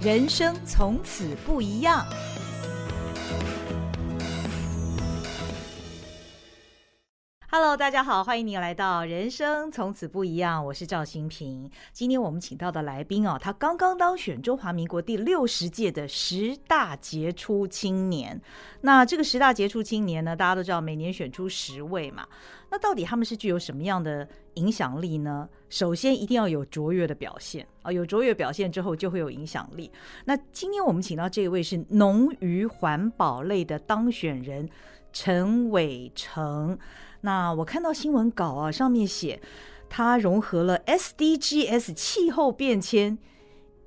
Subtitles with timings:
[0.00, 2.06] 人生从此不一样。
[7.50, 11.70] Hello，大家好，欢迎您来到《人生从此不一样》，我是赵新平。
[11.94, 18.38] 今天我们请到的来宾哦，他刚刚当选中华民国第六十届的十大杰出青年。
[18.82, 22.28] 那这个十大杰出青年呢，大家都知道，每年选出十位嘛。
[22.68, 25.48] 那到底他们是具有什么样的影响力呢？
[25.70, 29.90] 首先一定要有卓越的表现啊，有卓越表现之后就会有影响力。
[30.26, 34.68] 那今天我们请到这位是农渔环保类的当选人
[35.14, 36.78] 陈伟成。
[37.22, 39.40] 那我看到新闻稿啊，上面写
[39.88, 43.18] 他融合了 SDGs 气候变迁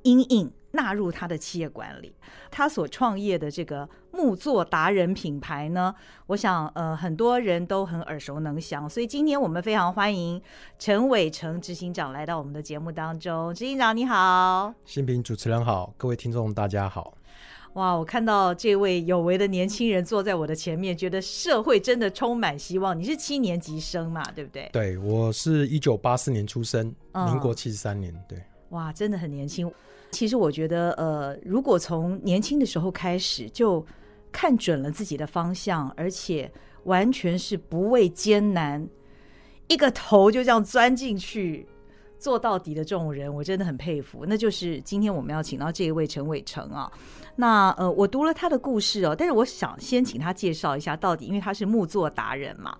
[0.03, 2.13] 阴影纳入他的企业管理，
[2.49, 5.93] 他所创业的这个木作达人品牌呢，
[6.27, 10.41] 我想呃很多人都很耳熟能详，所以今天我们非常欢迎
[10.79, 13.53] 陈伟成执行长来到我们的节目当中。
[13.53, 17.13] 执行长你好，新屏主持人好，各位听众大家好。
[17.73, 17.93] 哇！
[17.93, 22.97] 我看到这位有为的年轻人坐在我的前面，觉得社会真的充满希望。
[22.97, 24.21] 你是七年级生嘛？
[24.35, 24.69] 对不对？
[24.73, 28.13] 对，我是一九八四年出生，民国七十三年。
[28.27, 28.37] 对，
[28.69, 29.71] 哇，真的很年轻。
[30.11, 33.85] 其实我觉得，呃，如果从年轻的时候开始就
[34.33, 36.51] 看准了自己的方向，而且
[36.83, 38.85] 完全是不畏艰难，
[39.69, 41.65] 一个头就这样钻进去。
[42.21, 44.25] 做到底的这种人，我真的很佩服。
[44.27, 46.89] 那就是今天我们要请到这一位陈伟成啊。
[47.37, 52.77] 那呃，我读了他的故事哦，但是我想先请他介绍一下到底，因为他是木作达人嘛，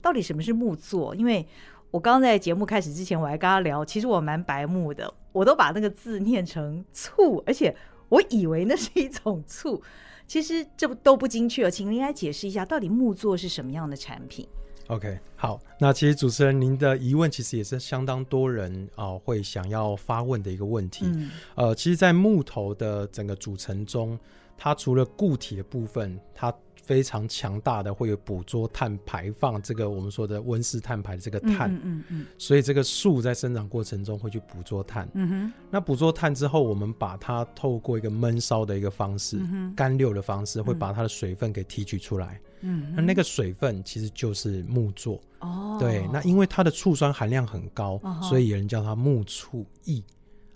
[0.00, 1.12] 到底什么是木作？
[1.16, 1.44] 因为
[1.90, 7.74] 我刚刚在节目开始之前，我还跟他聊，其实我蛮白目的，我都把那个字念成醋，而且
[8.08, 9.82] 我以为那是一种醋，
[10.26, 11.70] 其实这不都不精确哦。
[11.70, 14.46] 请您来解释一下，到底木作是什么样的产品
[14.88, 21.06] ？OK，好，那其实主持人您的疑问其实也是相当多人啊、呃、会想要发问的一个问题。
[21.06, 24.18] 嗯、呃，其实，在木头的整个组成中，
[24.56, 26.54] 它除了固体的部分，它
[26.84, 31.74] 非常强大的会有捕捉碳排放，这个我们说的温室碳排这个碳。
[31.74, 32.26] 嗯嗯，嗯。
[32.38, 35.08] 所以这个树在生长过程中会去捕捉碳。
[35.14, 35.52] 嗯哼。
[35.70, 42.40] 那捕捉碳之后，我们把它透过一个闷烧的一个方式，嗯、干溜的方式，会把它的水分给提取出来。
[42.60, 45.76] 嗯，那那个水分其实就是木作哦。
[45.78, 50.02] 对，那因为它的醋酸含量很高，哦、所以有人叫它木醋液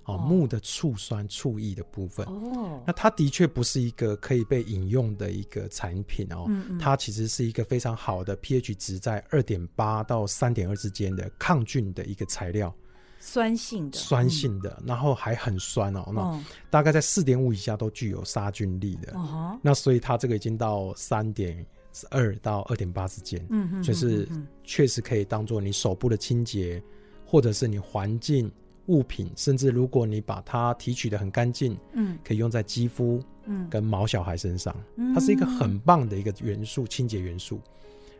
[0.09, 2.83] 哦，木的醋酸醋液的部分哦。
[2.87, 12.75] 那它的确不是一个可以被饮用的一个产品哦，嗯嗯，它其实是一个非常好的 pH 值在二点八到三点二之间的抗菌的一个材料，
[13.21, 16.11] 酸性的，酸性的，然后还很酸哦。
[16.13, 19.59] 那大概在四点五以下都具有杀菌力的哦。
[19.63, 21.65] 那所以它这个已经到三点。
[22.11, 24.29] 二到二点八之间，嗯嗯，就是
[24.63, 26.81] 确实可以当做你手部的清洁，
[27.27, 28.49] 或者是你环境
[28.89, 37.61] 物品，甚至如果你把它提取的很干净，嗯，可以用在肌肤，嗯，跟毛小孩身上，嗯它是一个很棒的一个元素，清洁元素。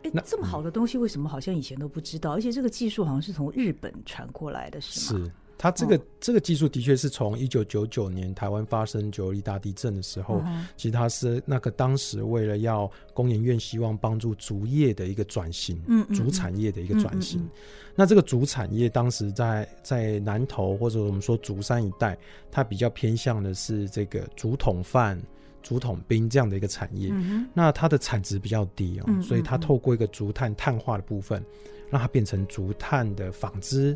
[0.03, 2.31] 哎，这么好的东西，为什么好像以前都不知道？
[2.31, 5.25] 而且这个技术好像是从日本传过来的，是吗？
[5.25, 5.31] 是。
[5.61, 17.45] 它这个、哦、这个技术的确是从一九九九年台湾发生九二一大地震的时候，嗯、其实它是那个当时为了要工研院希望帮助竹业的一个转型，嗯，嗯，竹产业的一个转型。
[17.93, 22.17] 那这个竹产业当时在在南投或者我们说竹山一带，
[22.49, 25.21] 它比较偏向的是这个竹筒饭、
[25.61, 27.09] 竹筒冰这样的一个产业。
[27.11, 31.43] 嗯、那它的产值比较低哦，嗯嗯嗯、所以它透过一个竹炭碳化的部分，
[31.89, 33.93] 让它变成竹炭的纺织。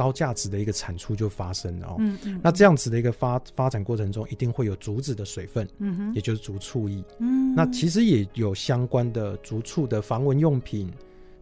[0.00, 7.04] 高价值的一个产出就发生了哦，嗯嗯、那这样子的一个发发展过程中，一定会有竹子的水分，嗯、哼也就是竹醋液。
[7.18, 10.90] 嗯、那其实也有相关的竹醋的防蚊用品，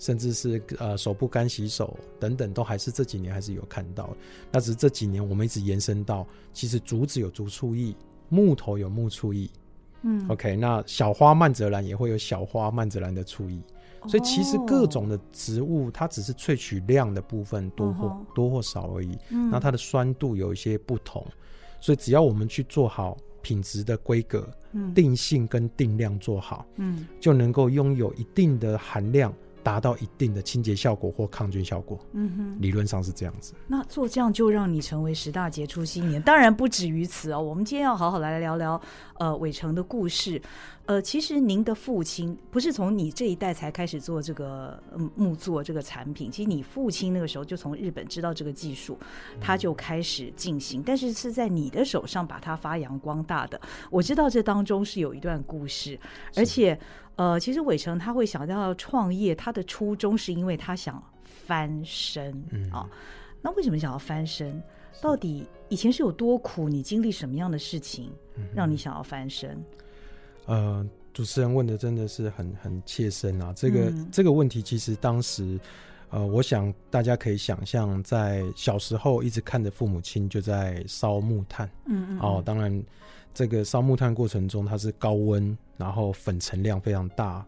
[0.01, 4.13] 甚至是呃手部干洗手等等，都还是这几年还是有看到。
[4.51, 7.95] 那只是这几年我们一直延伸到，其实竹子有竹醋液，
[8.29, 9.49] 木头有木醋液。
[10.03, 13.57] 嗯，OK，那小花曼泽兰也会有小花曼泽兰的醋液。
[14.07, 19.19] 所以其实各种的植物，它只是萃取量的部分多或多或少而已。
[19.51, 21.27] 那它的酸度有一些不同，
[21.81, 24.49] 所以只要我们去做好品质的规格、
[24.95, 29.33] 定性跟定量做好，嗯，就能够拥有一定的含量。
[29.61, 33.53] 达到一定的清洁效果或抗菌效果，嗯哼，理论上是这样子。
[33.67, 37.43] 那做酱就让你成为十大杰出青年，当然不止于此哦。
[37.43, 38.81] 我们今天要好好来聊聊
[39.19, 40.41] 呃伟成的故事。
[40.89, 44.83] 呃，其实您的父亲不是从你这一代才开始做这个
[45.15, 48.99] 木作这个产品，其实你父亲那个时候就从日本知道这个技术，
[49.39, 53.61] 他就开始进行，嗯、但是是在你的手上把它发扬光大的。
[53.91, 56.01] 我知道这当中是有一段故事，
[56.35, 56.79] 而且。
[57.17, 62.89] 呃，其实伟成他会想要创业，他的初衷是因为他想翻身，嗯啊，
[63.43, 64.63] 那为什么想要翻身？
[65.03, 66.69] 到底以前是有多苦？
[66.69, 68.13] 你经历什么样的事情，
[68.55, 69.61] 让你想要翻身？
[70.49, 73.53] 呃，主持人问的真的是很很切身啊。
[73.55, 75.61] 这个、嗯、这个问题，其实当时，
[76.09, 82.83] 呃，我想大家可以想象，在小时候一直看着父母亲就在烧木炭，嗯嗯，哦，当然，
[83.35, 87.47] 这个烧木炭过程中它是高温，然后粉尘量非常大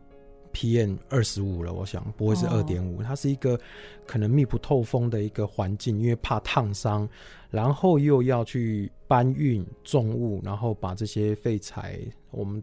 [0.53, 3.59] ，PM 二十五了，我想不会是二点五，它是一个
[4.07, 7.09] 可能密不透风的一个环境，因为怕烫伤，
[7.49, 11.99] 然后又要去搬运重物，然后把这些废材
[12.31, 12.63] 我们。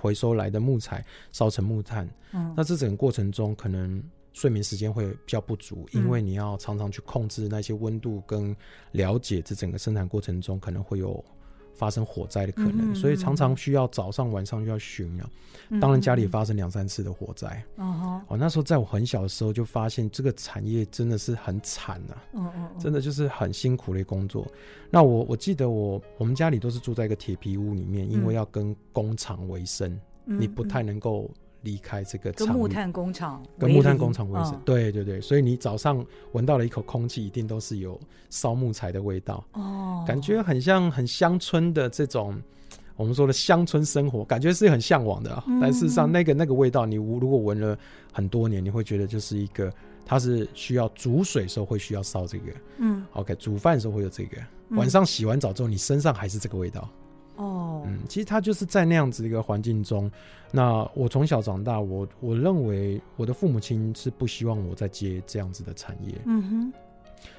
[0.00, 4.02] 回收来的木材烧成木炭，嗯，那这整个过程中可能
[4.32, 8.56] 睡眠时间会比较不足，嗯，因为你要常常去控制那些温度，跟
[8.92, 11.22] 了解这整个生产过程中可能会有
[11.80, 15.26] 发生火灾的可能，嗯，所以常常需要早上晚上就要巡啊。
[15.80, 22.20] 当然家里发生两三次的火灾，哦，嗯，那时候在我很小的时候就发现这个产业真的是很惨啊，
[22.78, 24.46] 真的就是很辛苦的工作。
[24.90, 31.30] 那我我记得我我们家里都是住在一个铁皮屋里面，因为要跟工厂为生，嗯，你不太能够
[31.62, 32.32] 离开这个。
[32.32, 37.98] 跟木炭工厂，跟木炭工厂为生，哦，对对对，所以你早上闻到了一口空气，一定都是有
[38.28, 42.40] 烧木材的味道，哦，感觉很像很乡村的这种。
[42.96, 47.78] 我们说的乡村生活，感觉是很向往的，嗯，但事实上，那个那个味道，你如果闻了
[48.12, 49.72] 很多年，你会觉得就是一个，
[50.04, 54.36] 它是需要煮水的时候会需要烧这个，嗯，OK，煮饭的时候会有这个，
[54.72, 56.86] 晚上洗完澡之后，你身上还是这个味道，
[57.42, 60.10] 哦，嗯，其实他就是在那样子一个环境中。
[60.52, 66.72] 那我从小长大，我我认为我的父母亲是不希望我再接这样子的产业，嗯哼，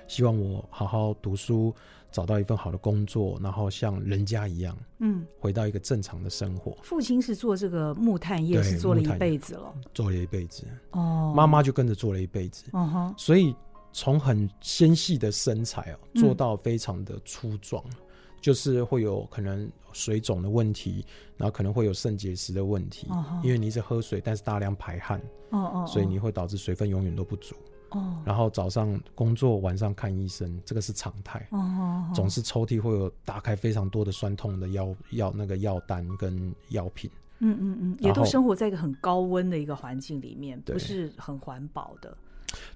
[0.07, 1.73] 希望我好好读书。
[2.13, 6.77] 找到一份好的工作，然后像人家一样，嗯，回到一个正常的生活。
[6.83, 10.67] 父亲是做这个木炭业，是做了一辈子了，做了一辈子。
[10.89, 12.65] 哦，妈妈就跟着做了一辈子。
[12.73, 13.55] 哦哼，所以
[13.93, 17.95] 从很纤细的身材哦，做到非常的粗壮，嗯，
[18.41, 21.05] 就是会有可能水肿的问题，
[21.37, 25.21] 然后可能会有肾结石的问题，哦，因为你一直喝水，但是大量排汗，
[25.51, 27.55] 哦哦，所以你会导致水分永远都不足。
[27.91, 31.39] 哦，然后早上工作，晚上看医生，这个是常态。
[31.51, 37.11] 哦，哦，哦，总是抽屉会有打开非常多的酸痛的药药那个药单跟药品。
[37.39, 42.15] 嗯嗯嗯，也都生活在一个很高温的一个环境里面，不是很环保的。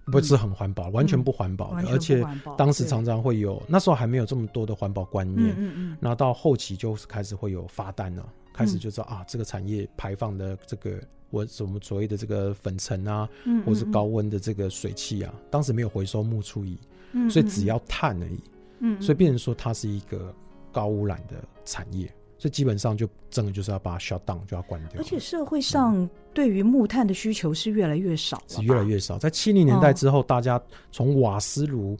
[0.05, 2.25] 不是很环保，嗯，完全不环保的，嗯，而且
[2.57, 5.49] 当时常常会有，那时候还没有这么多的环保观念。
[5.51, 10.99] 嗯嗯嗯，然后到后期就开始会有罚单了，开始就知道，嗯，啊，这个产业排放的这个。
[11.31, 13.27] 我什么所谓的这个粉尘啊，
[13.65, 16.79] 或是高温的这个水汽啊，当时没有回收木处理，
[17.11, 18.39] 嗯嗯所以只要碳而已，
[18.79, 20.33] 嗯，嗯，所以变成说它是一个
[20.71, 24.99] 高污染的产业，所以基本上就真的就是要把它 shut down，就要关掉。
[24.99, 29.17] 而且社会上对于木炭的需求是越来越少，是越来越少。
[29.17, 30.61] 在七零年代之后，大家
[30.91, 31.97] 从瓦斯炉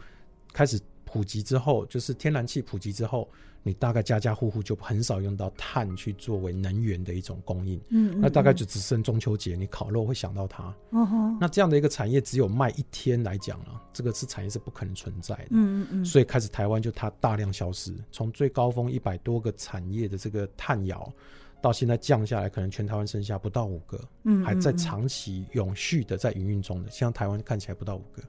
[0.53, 3.27] 开始普及之后，就是天然气普及之后。
[3.67, 21.11] 你大概家家户户就很少用到碳去作为能源的一种供应，嗯，嗯，嗯，那大概就只剩中秋节你烤肉会想到它，哦吼，那这样的一个产业只有卖一天来讲了，这个是产业是不可能存在的，嗯嗯嗯，所以开始台湾就它大量消失，从最高峰一百多个产业的这个碳窑，
[21.59, 28.21] 到现在降下来，可能全台湾剩下不到五个，嗯，嗯，嗯，还在长期永续的在营运中的，像台湾看起来不到五个。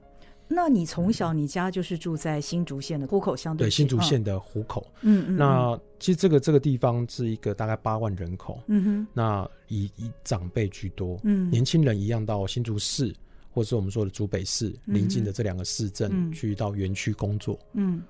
[0.49, 13.13] 那你从小你家就是住在新竹县的湖口乡对，对新竹县的湖口，嗯嗯，那其实这个这个地方是一个大概八万人口，嗯哼，那以以长辈居多，嗯，年轻人一样到新竹市
[13.51, 18.01] 或者是我们说的竹北市邻近的这两个市镇去到园区工作，嗯，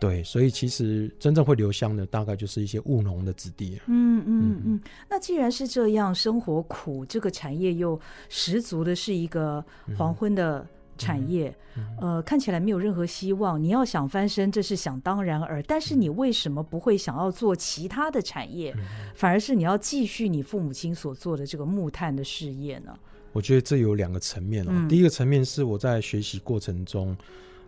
[0.00, 4.80] 对，所以其实真正会留乡的大概就是一些务农的子弟，嗯嗯嗯。
[5.08, 7.98] 那既然是这样，生活苦，这个产业又
[8.28, 9.64] 十足的是一个
[9.96, 10.66] 黄昏的。
[10.96, 11.54] 产业，
[12.00, 13.62] 呃，看起来没有任何希望。
[13.62, 15.62] 你要想翻身，这是想当然耳。
[15.64, 18.74] 但是你为什么不会想要做其他的产业，
[19.14, 22.94] 反而是你要继续你父母亲所做的这个木炭的事业呢？
[23.32, 24.70] 我觉得这有两个层面哦。
[24.70, 27.16] 嗯、第一个层面是我在学习过程中，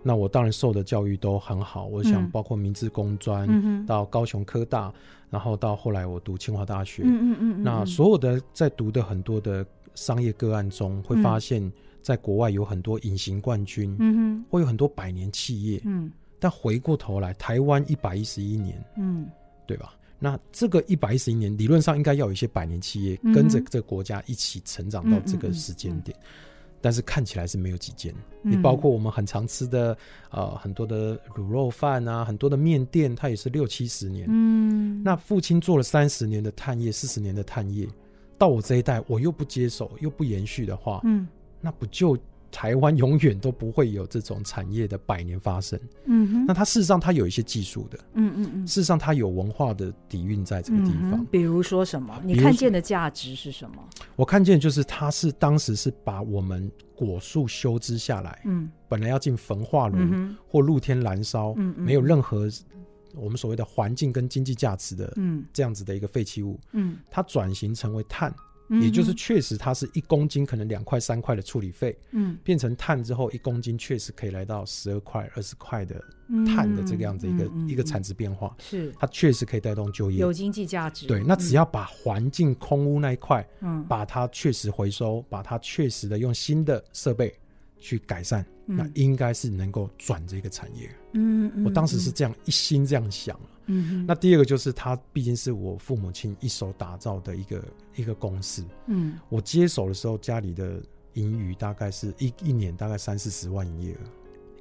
[0.02, 1.86] 那我当然受的教育都很好。
[1.86, 4.92] 我想包括明治工专、嗯、到高雄科大，
[5.30, 7.02] 然后到后来我读清华大学。
[7.04, 7.62] 嗯嗯嗯。
[7.64, 9.66] 那所有的在读的很多的
[9.96, 11.72] 商业个案中，会发现。
[12.06, 16.08] 嗯在国外有很多隐形冠军，嗯哼，会有很多百年企业，嗯，
[16.38, 19.26] 但回过头来，台湾一百一十一年，嗯，
[19.66, 19.92] 对吧？
[20.20, 28.14] 那这个一百一十一年，理论上应该要有一些百年企业跟着这个国家一起成长到这个时间点，嗯嗯嗯，但是看起来是没有几间。
[28.44, 29.98] 嗯、你包括我们很常吃的，
[30.30, 37.84] 呃，很多的卤肉饭啊，很多的面店，它也是六七十年，嗯，那父亲做了三十年的炭业，四十年的炭业，
[38.38, 41.26] 到我这一代，我又不接手，又不延续的话，嗯。
[41.66, 42.16] 那不就
[42.48, 45.76] 台湾永远都不会有这种产业的百年发生。
[46.04, 51.26] 嗯哼，那它事实上它有一些技术的，嗯嗯嗯，事实上它有文化的底蕴在这个地方。
[51.26, 52.22] 比如说什么？
[52.24, 53.82] 你看见的价值是什么？
[54.14, 59.98] 我看见就是它是当时是把我们果树修枝下来，嗯，本来要进焚化炉
[60.46, 62.48] 或露天燃烧，嗯嗯，没有任何
[63.16, 68.32] 我们所谓的环境跟经济价值的，嗯，这样子的一个废弃物，嗯，它转型成为碳。
[68.68, 76.02] 也就是确实，它是一公斤可能两块三块的处理费，嗯，变成碳之后，一公斤确实可以来到十二块二十块的
[76.46, 81.06] 碳的这个样子一个一个产值变化，是它确实可以带动就业，有经济价值。
[81.06, 87.32] 对，那只要把环境空污那一块，嗯，把它确实回收，把它确实的用新的设备
[87.78, 90.90] 去改善，那应该是能够转这个产业。
[91.12, 93.38] 嗯，我当时是这样一心这样想。
[93.66, 97.64] 嗯，那第二个就是他毕竟是我父母亲一手打造的一个
[97.96, 98.64] 一个公司。
[98.86, 100.80] 嗯，我接手的时候，家里的
[101.14, 103.98] 盈余大概是一一年大概三四十万营业额，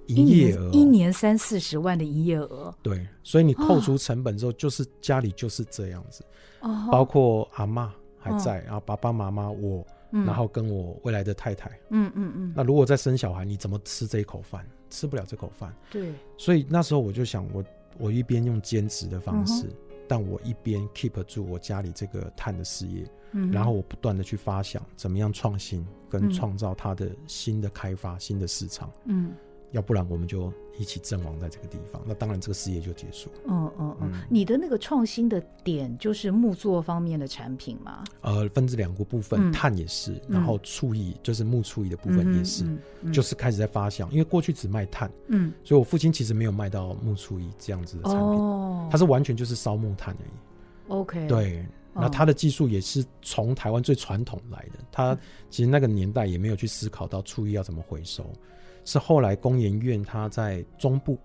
[0.08, 2.74] 营业额一年三四十万的营业额。
[2.82, 6.26] 对，所以你扣除成本之后，就是家里就是这样子。
[6.62, 11.70] 哦，包括阿妈还在，然后爸爸妈妈我，然后跟我未来的太太。
[11.92, 12.54] 嗯嗯嗯。
[12.56, 14.66] 那如果再生小孩，你怎么吃这一口饭？
[14.90, 15.72] 吃不了这口饭。
[15.92, 16.12] 对。
[16.38, 17.64] 所以那时候我就想我。
[17.98, 19.66] 我一边用兼职的方式，
[20.08, 23.06] 但我一边 keep 住我家里这个碳的事业，
[23.52, 28.92] 然后我不断的去发想怎么样创新跟创造它的新的开发、新的市场。
[29.06, 29.34] 嗯。
[29.76, 33.30] 要不然我们就一起阵亡在这个地方，那当然这个事业就结束。
[33.46, 38.06] 嗯嗯嗯，你的那个创新的点就是木作方面的产品吗？
[38.22, 42.64] 呃，分成两个部分，碳也是，然后醋艺就是木醋艺的部分也是，
[43.12, 50.30] 就是开始在发想，因为过去只卖碳，嗯，所以我父亲其实没有卖到木醋艺这样子的产品，哦，他是完全就是烧木炭而已。
[50.88, 55.18] OK，对，那他的技术也是从台湾最传统来的，他
[55.50, 58.26] 其实那个年代也没有去思考到醋艺要怎么回收。
[58.86, 61.20] 是后来工研院它在中部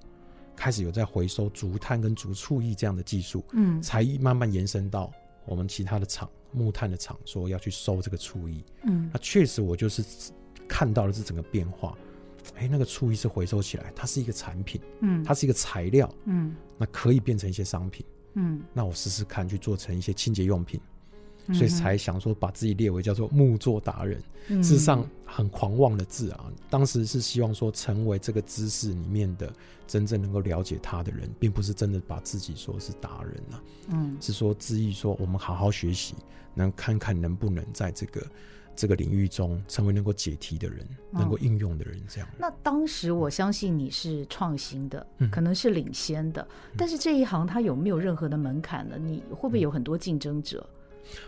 [0.57, 5.13] 开始有在回收竹炭跟竹醋艺这样的技术，嗯，才慢慢延伸到
[5.47, 10.03] 我们其他的厂木炭的厂，说要去收这个醋艺，嗯，那确实我就是
[10.67, 11.97] 看到了这整个变化，
[12.57, 20.81] 哎，那个醋艺是回收起来，它是一个产品，嗯，它是一个材料，嗯，那可以变成一些商品，嗯，那我试试看去做成一些清洁用品。
[21.53, 26.47] 所以才想说把自己列为叫做木作达人，嗯、事实上很狂妄的字啊。
[26.69, 29.53] 当时是希望说成为这个知识里面的
[29.87, 33.63] 真正能够了解他的人，并不是真的把自己说是达人啊。
[33.89, 36.15] 嗯，是说质疑说我们好好学习，
[36.55, 38.27] 能看看能不能在这个
[38.77, 42.01] 这个领域中成为能够解题的人，能够应用的人。
[42.09, 42.29] 这样。
[42.39, 48.97] 那当时我相信你是创新的，嗯、可能是领先的，嗯、但是这一行它有没有任何的门槛呢？
[48.97, 50.65] 你会不会有很多竞争者？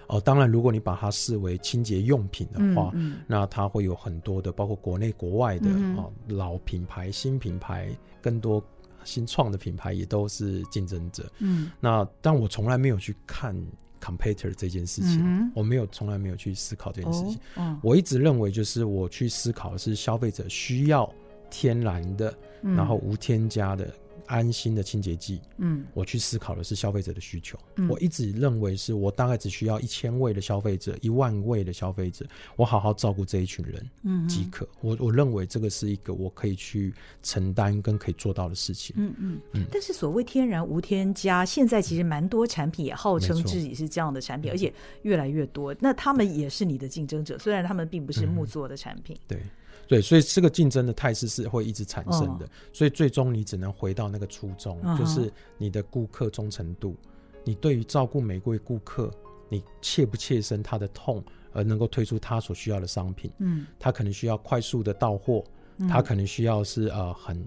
[0.06, 7.88] 哦，当然，如果你把它视为清洁用品的话，嗯嗯、那它会有很多的，包括国内国外的啊、老品牌、新品牌，
[8.20, 8.62] 更多
[9.04, 11.30] 新创的品牌也都是竞争者。
[11.38, 13.56] 嗯，那但我从来没有去看
[14.00, 17.36] competitor 这件事情，嗯、我没有从来没有去思考这件事情。
[17.56, 21.08] 哦哦、我一直认为，就是我去思考的是消费者需要
[21.50, 23.92] 天然的，嗯、然后无添加的。
[24.26, 27.58] 安心的清洁剂，嗯，我去思考的是消费者的需求。
[27.76, 32.26] 嗯，我一直认为是我大概只需要一千位的消费者，一万位的消费者，
[32.56, 34.68] 我好好照顾这一群人，嗯，即可。
[34.80, 38.94] 我我认为这个是一个我可以去承担跟可以做到的事情。
[38.98, 39.64] 嗯嗯嗯。
[39.70, 45.74] 但是所谓天然无添加，现在其实蛮多产品也号称自己是这样的产品，而且越来越多。
[45.80, 49.16] 那他们也是你的竞争者，虽然他们并不是木作的产品。
[49.26, 49.42] 对。
[49.92, 56.96] 对，所以这个竞争的态势是会一直产生的，哦、所以最终你只能回到那个初衷，哦、就是你的顾客忠诚度，
[57.44, 59.10] 你对于照顾每位顾客，
[59.50, 61.22] 你切不切身他的痛，
[61.52, 63.30] 而能够推出他所需要的商品。
[63.36, 65.44] 嗯，他可能需要快速的到货，
[65.76, 67.44] 嗯、他可能需要是呃很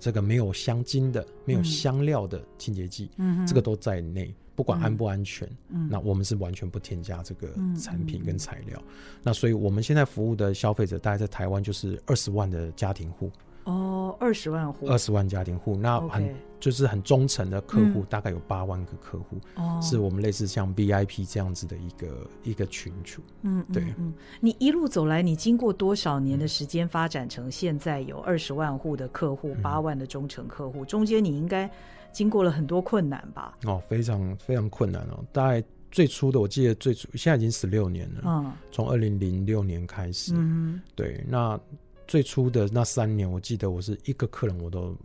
[0.00, 4.34] 这个没有香精的、没有香料的清洁剂，嗯，这个都在内。
[4.54, 7.48] 不管安不安全，嗯，那我们是完全不添加这个
[7.80, 8.78] 产品跟材料。
[8.78, 13.30] 嗯嗯、那所以我们现在服务的消费者，大概在台湾就是二十万的家庭户。
[13.64, 19.38] 哦，二十万户，二十万家庭户，那很 Okay 就是很忠诚的客户，嗯、大概有八万个客户。
[19.56, 23.20] 哦，是我们类似像 VIP 这样子的一个一个群组。
[23.42, 23.94] 嗯，对嗯。
[23.98, 30.84] 嗯，你一路走来，你经过多少年的时间发展成现在有二十万户的客户，八、嗯、万的忠诚客户？
[30.84, 31.70] 中间你应该。
[32.12, 33.58] 经过了很多困难吧？
[33.64, 35.24] 哦，非常非常困难哦。
[35.32, 38.20] 大概最初的，我记得最初现在已经十六年了。
[38.24, 40.32] 嗯，从二零零六年开始。
[40.36, 41.24] 嗯，对。
[41.28, 41.58] 那
[42.06, 44.96] 最初的那三年，我记得我是一个客人我都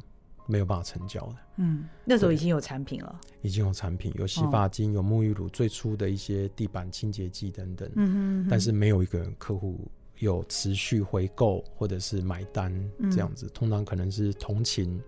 [0.46, 1.36] 没有办法成交的。
[1.58, 3.20] 嗯，那时候已经有产品了。
[3.42, 7.90] 已经有产品，有洗发精，有沐浴乳，最初的一些地板清洁剂等等。
[7.96, 9.90] 嗯哼，但是没有一个客户
[10.20, 12.74] 有持续回购或者是买单
[13.12, 15.02] 这样子，嗯、通常可能是同情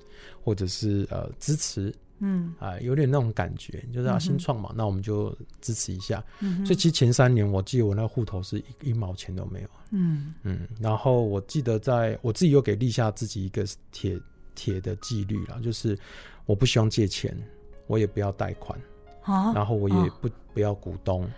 [0.43, 6.23] 或者是呃支持，嗯啊、呃，有点那种感觉，就是要新创嘛，嗯、那我们就支持一下。
[6.39, 9.69] 嗯、所以其实前三年，我记得我那个户头是一一毛钱都没有。
[9.89, 14.17] 嗯嗯，然后我记得在我自己又给立下自己一个铁
[14.55, 15.97] 铁的纪律啦，就是
[16.45, 17.35] 我不希望借钱，
[17.87, 18.79] 我也不要贷款，
[19.23, 21.29] 啊、然后我也不、啊、不要股东。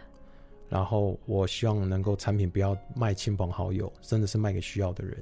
[0.69, 5.15] 然后我希望能够产品不要卖亲朋好友，真的是卖给需要的人，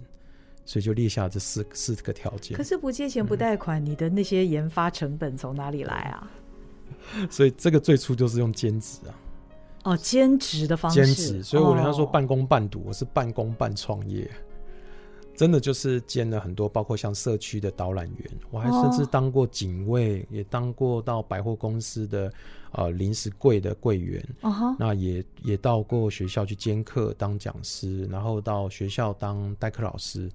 [0.66, 2.58] 所以就列下这四四个条件。
[2.58, 6.32] 可是不借钱不贷款，嗯、你的那些研发成本从哪里来啊？
[7.30, 9.16] 所以这个最初就是用兼职啊。
[9.84, 11.06] 哦，兼职的方式。
[11.06, 14.30] 兼职，所以我人家说半工半读，我是半工半创业。
[15.34, 22.32] 真的就是兼了很多，包括像社区的导览员，我还甚至当过警卫，哦、也当过到百货公司的
[22.74, 30.30] 呃临时柜的柜员，哦、哈那也也到过学校去兼课当讲师，然后到学校当代课老师，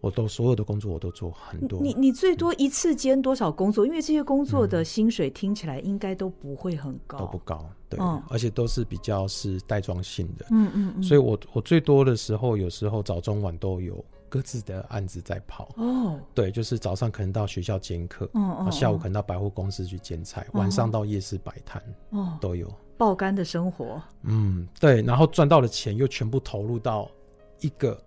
[0.00, 1.80] 我都所有的工作我都做很多。
[1.80, 3.84] 你你最多一次兼多少工作？
[3.84, 14.04] 嗯、因为这些工作的薪水听起来应该都不会很高，都不高，对，嗯、而且都是比较是带装性的，嗯嗯嗯，所以我我最多的时候，有时候早中晚都有。
[14.32, 15.68] 各自的案子在跑。
[15.74, 22.72] 哦，对，就是早上可能到学校兼课，哦，下午可能到百货公司去兼差，晚上到夜市摆摊，哦，都有。
[22.96, 24.00] 爆肝的生活。
[24.22, 27.10] 嗯，对，然后赚到的钱又全部投入到
[27.58, 28.00] 一个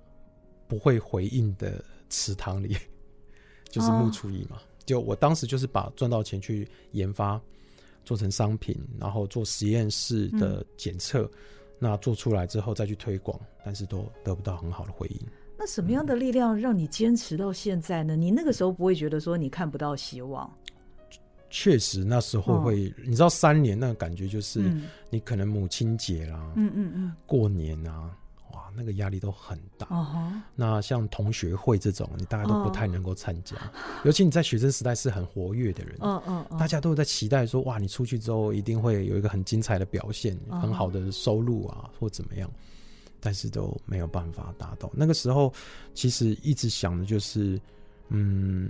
[0.73, 2.75] 不会回应的池塘里，
[3.69, 4.57] 就是木厨艺嘛。
[4.85, 7.39] 就我当时就是把赚到钱去研发，
[8.03, 11.29] 做成商品，然后做实验室的检测，
[11.77, 15.19] 那做出来之后再去推广，但是都得不到很好的回应。
[15.59, 18.15] 那什么样的力量让你坚持到现在呢？
[18.15, 20.51] 你那个时候不会觉得说你看不到希望？
[21.51, 24.73] 确实，那时候会，哦、你知道，三年那个感觉就是，
[25.11, 28.17] 你可能母亲节啦，嗯嗯嗯，过年啊，哇，
[28.75, 29.87] 那个压力都很大。
[30.55, 33.55] 那像同学会这种，你大概都不太能够参加。
[33.55, 33.69] 哦、
[34.05, 42.49] 尤其你在学生时代是很活跃的人，嗯嗯，大家都在期待说，哇，你出去之后一定会有一个很精彩的表现，哦、很好的收入啊，或怎么样。
[43.25, 44.91] 但是都没有办法达到。
[44.93, 45.53] 那个时候，
[45.93, 47.57] 其实一直想的就是，
[48.09, 48.69] 嗯，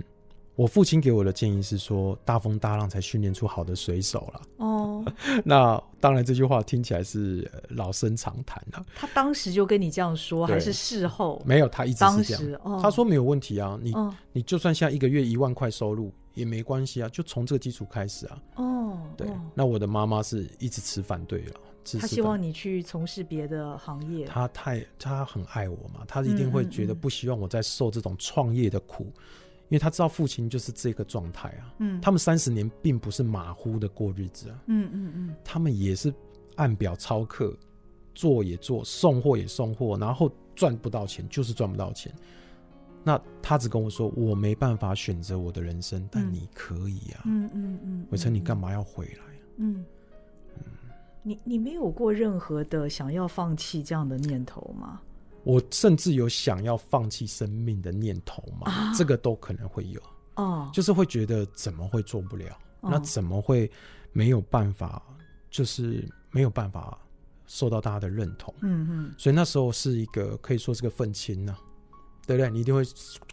[0.56, 4.42] 我父亲给我的建议是说，大风大浪才训练出好的水手了。
[4.58, 5.04] 哦，
[5.44, 8.86] 那当然这句话听起来是老生常谈了。
[8.94, 11.42] 他当时就跟你这样说，还是事后？
[11.44, 12.60] 没有，他一直是这样。
[12.62, 18.38] 哦，他说没有问题啊，你，哦，你就算现在一个月一万块收入也没关系啊，就从这个基础开始啊。
[18.56, 19.26] 哦，对。
[19.54, 21.54] 那我的妈妈是一直持反对了。
[22.00, 24.24] 他希望你去从事别的行业。
[24.24, 31.74] 他太他很爱我嘛，他一定会觉得不希望我再受这种创业的苦，嗯嗯嗯，因为他知道父亲就是这个状态啊。
[31.78, 34.62] 嗯，他们三十年并不是马虎的过日子啊。
[34.66, 36.14] 嗯嗯嗯，他们也是
[36.54, 37.52] 按表操课，
[38.14, 42.14] 做也做，送货也送货，然后赚不到钱就是赚不到钱。
[43.02, 47.22] 那他只跟我说，我没办法选择我的人生，但你可以啊。
[47.24, 49.24] 嗯嗯嗯，嗯，伟成，你干嘛要回来？
[49.56, 49.84] 嗯。
[51.24, 55.00] 你你没有过任何的想要放弃这样的念头吗？
[55.44, 58.70] 我甚至有想要放弃生命的念头嘛？
[58.70, 60.00] 啊、这个都可能会有
[60.34, 62.58] 哦，就是会觉得怎么会做不了？
[62.80, 63.70] 哦、那怎么会
[64.12, 65.02] 没有办法？
[65.50, 66.98] 就是没有办法
[67.46, 68.52] 受到大家的认同。
[68.62, 71.56] 嗯嗯，所以那时候是一个可以说是个愤青呢。
[72.26, 72.50] 对不对？
[72.50, 72.82] 你一定会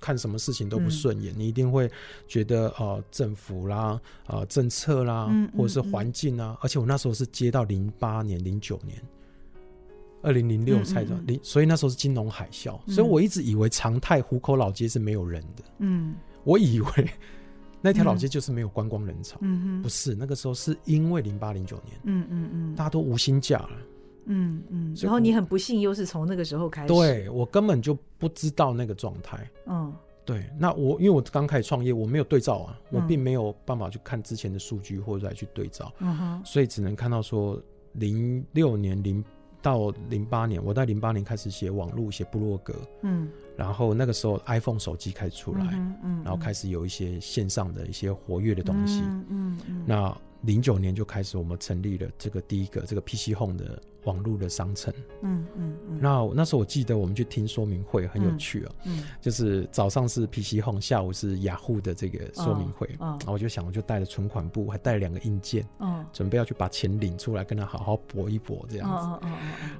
[0.01, 1.89] 看什么事情都不顺眼，嗯、你一定会
[2.27, 3.97] 觉得呃政府啦、
[4.27, 6.57] 呃政策啦，嗯嗯、或者是环境啊。
[6.61, 9.01] 而且我那时候是接到零八年、零九年、
[10.21, 15.63] 二零零六才零，所以那时候是金融海啸，嗯、所以我一直以为常态湖口老街是没有人的。
[15.79, 17.09] 嗯，我以为
[17.81, 19.37] 那条老街就是没有观光人潮。
[19.41, 23.71] 嗯哼，不是，那个时候是因为零八零九年，嗯嗯嗯，大家都无薪假了。
[24.25, 26.87] 嗯嗯，然后你很不幸，又是从那个时候开始。
[26.87, 29.49] 对，我根本就不知道那个状态。
[29.65, 29.91] 嗯，
[30.23, 37.59] 对，那我因为我刚开始创业，我没有对照啊，嗯、我并没有办法去看之前的数据或者来去对照，嗯哼，所以只能看到说
[37.93, 39.25] 零六年零
[39.61, 53.81] 到零八年，我在零八年开始写网络、写部落格，嗯，然后那个时候 iPhone 手机开始出来，嗯，嗯，然后开始有一些线上的一些活跃的东西，嗯嗯，嗯，那零九年就开始我们成立了这个第一个这个 PC Home 的。
[54.05, 69.05] 网络的商城，嗯嗯嗯，那那时候我记得我们去听说明会很有趣哦，嗯，就是早上是 PC Home，下午是雅虎的这个说明会，然后我就想，我就带了存款簿，还带了两个硬件，哦，准备要去把钱领出来，跟他好好搏一搏这样子。
[69.05, 69.19] 哦，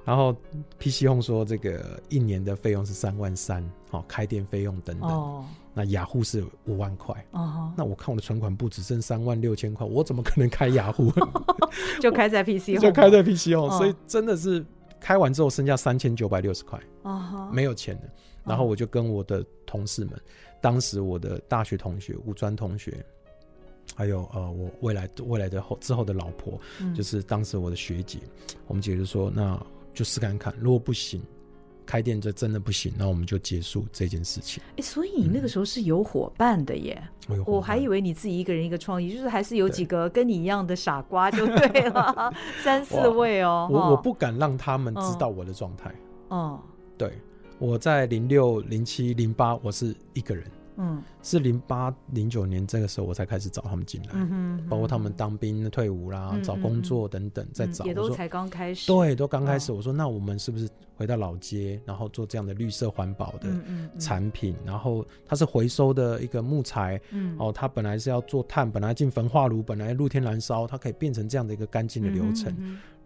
[0.06, 0.36] 然后
[0.78, 5.46] PC Home 说这个一年的费用是三万三，好，开店费用等等。
[5.74, 7.72] 那雅虎是五万块，uh huh.
[7.78, 11.12] 那我看我的存款不只剩三万六千块，我怎么可能开雅虎？
[12.02, 13.78] 就开在 PC 就开在 PC uh huh.
[13.78, 14.66] 所以真的是
[15.00, 18.02] 开完之后剩下三千九百六十块，哦没有钱了。
[18.46, 20.14] 然后我就跟我的同事们，
[20.62, 23.06] 当时我的大学同学、五专同学，
[23.96, 26.60] 还有呃我未来未来的后之后的老婆，
[26.96, 28.20] 就是当时我的学姐，
[28.68, 29.62] 我们姐就说，那
[29.94, 31.22] 就试看看，如果不行。
[31.92, 34.64] 开店这真的不行，那我们就结束这件事情。
[34.70, 37.04] 哎、欸，所以你那个时候是有伙伴的耶？
[37.28, 43.68] 嗯、我还以为你自己一个人一个创意，就是还是有几个跟你一样的傻瓜就对了， 三四位哦。
[43.70, 45.94] 我我不敢让他们知道我的状态。
[46.30, 47.12] 哦、嗯，对，
[47.60, 50.46] 我在零六、零七、零八，我是一个人。
[50.78, 59.72] 嗯，是零八零九年这个时候我才开始找他们进来，包括他们当兵、退伍啦、找工作等等，在找，也都才刚开始，对，都刚开始。
[59.72, 63.50] 我说，那我们是不是回到老街，然后做这样的绿色环保的
[64.00, 64.56] 产品？
[64.66, 72.56] 然后它是回收的一个木材，嗯，哦，它本来是要做碳，本来进焚化炉，本来露天燃烧，它可以变成这样的一个干净的流程。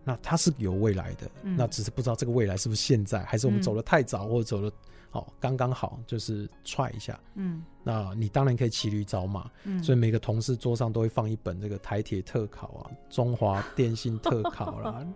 [0.06, 4.72] 那它是有未来的，那只是不知道这个未来是不是现在，还是我们走的太早，或者走的。
[5.12, 7.18] 哦，刚刚好，就是踹一下。
[7.36, 9.50] 嗯，那你当然可以骑驴找马。
[9.64, 15.08] 嗯，所以每个同事桌上都会放一本这个台铁特考啊，中华电信特考啦。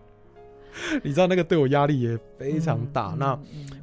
[1.03, 3.11] 你知道那个对我压力也非常大。
[3.11, 3.39] 嗯、那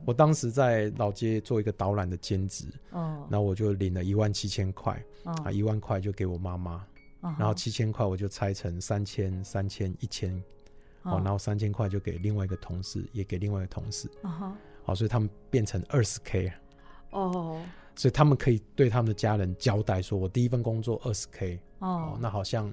[0.06, 2.64] 我当时在老街做一个导览的兼职。
[2.92, 4.98] 哦，那我就领了一万七千块。
[5.24, 6.76] 哦，啊，一万块就给我妈妈。
[7.20, 10.42] 哦，然后七千块我就拆成三千、三千、一千。
[11.06, 14.10] 哦，然后三千块就给另外一个同事，也给另外一个同事。
[14.22, 14.52] 哦
[14.84, 16.52] 好，所以他们变成二十 K
[17.10, 17.60] 哦，
[17.94, 22.72] 所以他们可以对他们的家人交代说：“我第一份工作二十 K 哦，那好像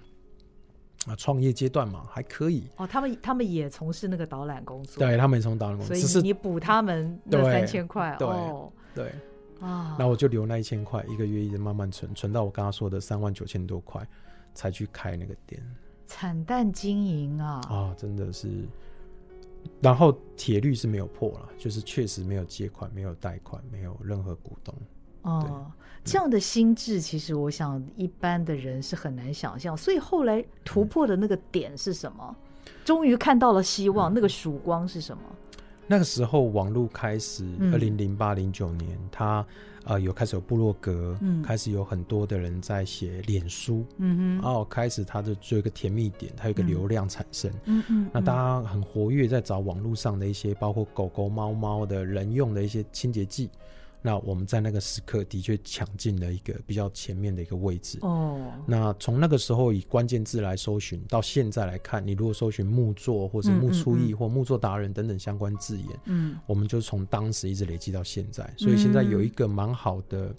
[1.08, 2.68] 啊，创业阶段嘛，还可以。
[2.78, 9.12] 哦。”他们他们也从事那个导览工作，对他们也从导览工作，所以你补他们那三千块哦，对。
[9.60, 14.06] 啊，那我就留那一千块，一个月一直慢慢存，存到我刚刚说的三万九千多块，
[14.54, 15.64] 才去开那个店。
[16.06, 17.62] 惨淡经营啊！
[17.70, 18.50] 啊，真的是。
[19.82, 24.76] 然后铁律是没有破了，就是确实没有借款、没有贷款、没有任何股东。
[25.22, 25.72] 哦，
[26.04, 29.76] 这样的心智，其实我想一般的人是很难想象。
[29.76, 32.36] 所以后来突破的那个点是什么？
[32.84, 35.24] 终于看到了希望，嗯、那个曙光是什么？
[35.88, 39.26] 那个时候网络开始，二零零八零九年，他。
[39.26, 39.48] 啊、
[39.86, 53.50] 呃，有开始有部落格，嗯，开始有很多的人在写脸书，嗯哼，然后开始他的做一个甜蜜点，它有一个流量产生，嗯嗯，那大家很活跃在找网络上的一些包括狗狗、猫猫的人用的一些清洁剂。
[54.04, 58.52] 那我们在那个时刻的确抢进了一个比较前面的一个位置哦。
[58.68, 70.36] 那从那个时候以关键字来搜寻，到现在来看，你如果搜寻木作或者木初艺或木作达人等等相关字眼，嗯，我们就从当时一直累积到现在，所以现在有一个蛮好的。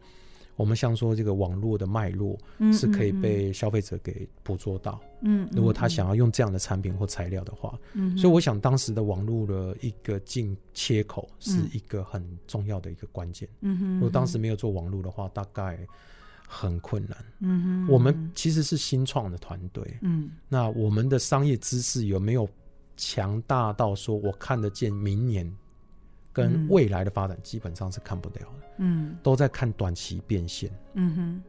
[0.56, 2.38] 我们像说这个网络的脉络
[2.72, 15.78] 是可以被消费者给捕捉到，嗯，如果他想要用这样的产品或材料的话，嗯，所以我想当时的网络的一个进切口是一个很重要的一个关键，嗯哼，如果当时没有做网络的话，大概
[16.46, 22.48] 很困难，嗯哼，我们其实是新创的团队，嗯，那我们的商业知识有没有
[22.96, 25.52] 强大到说我看得见明年？
[26.35, 31.42] 跟未来的发展基本上是看不了的，嗯，都在看短期变现，嗯哼，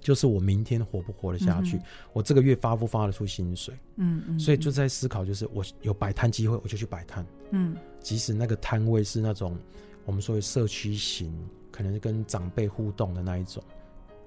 [0.00, 9.58] 就是我明天活不活得下去，嗯、我这个月发不发得出薪水，嗯嗯，所以就在思考，就是我有摆摊机会，我就去摆摊，嗯，即使那个摊位是那种
[10.06, 11.36] 我们说的社区型，
[11.72, 13.60] 可能是跟长辈互动的那一种，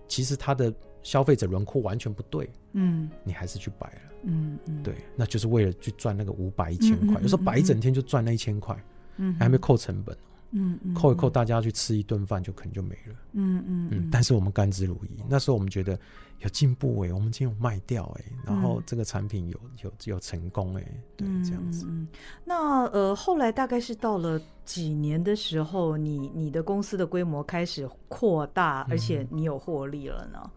[0.09, 8.77] 其实它的消费者轮廓完全不对，嗯，你还是去摆了，嗯嗯，对，那就是为了去赚那个五百一千块，有时候摆一整天就赚那一千块。
[9.17, 10.17] 嗯，还没扣成本，
[10.51, 14.09] 嗯嗯，扣一扣，大家去吃一顿饭就可能就没了，嗯嗯嗯。
[14.11, 15.97] 但是我们甘之如饴，那时候我们觉得
[16.39, 20.83] 有进步哎，我们今天有卖掉哎，然后这个产品有有有成功哎，
[21.15, 21.85] 对，这样子。
[21.87, 22.07] 嗯，
[22.43, 30.49] 那呃，后来大概是到了几年的时候，你你的公司的规模开始扩大，而且你有获利了呢？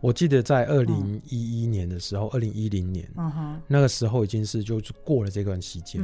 [0.00, 6.02] 我记得在二零一一年的时候，二零一零年，嗯，那个时候已经是就是过了这段时间。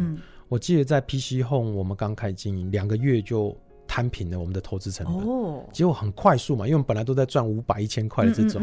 [0.48, 8.62] 我记得在 PC Home 我们刚开经营两个月就摊平了我们的投资成本，哦，结果很快速嘛，因为我们本来都在赚五百一千块的这种，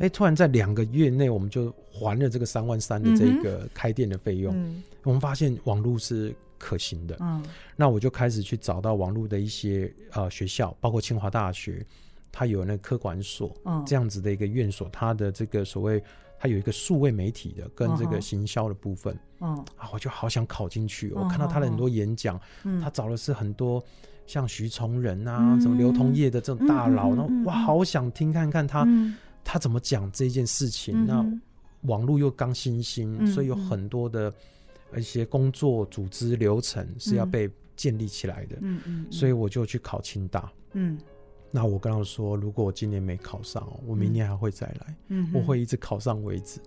[0.00, 7.42] 哎，突然在两个月内我们就还了这个三万三的这个开店的费用，嗯，我们发现网络是可行的，嗯，
[7.76, 11.84] 那我就开始去找到网络的一些呃学校，包括清华大学，
[12.32, 16.02] 它有那个科管所，嗯，这样子的一个院所，它的这个所谓。
[16.44, 19.54] 它有一个数位媒体的跟这个行销的部分，嗯。
[19.76, 21.12] 啊，我就好想考进去。
[21.12, 22.36] 我看到他的很多演讲，
[22.82, 23.80] 他找的是很多
[24.26, 28.84] 像徐崇仁啊，什么流通业的这种大佬，然后哇，好想听看看他
[29.44, 31.06] 他怎么讲这件事情。
[31.06, 31.24] 那
[31.82, 34.34] 网络又刚新兴，所以有很多的
[34.96, 38.56] 一些工作组织流程是要被建立起来的。
[38.62, 40.50] 嗯嗯，所以我就去考清大。
[40.72, 40.98] 嗯，
[41.52, 44.96] 那我跟他说，如果我今年没考上，我明年还会再来。
[45.08, 46.60] 嗯，我会一直考上为止。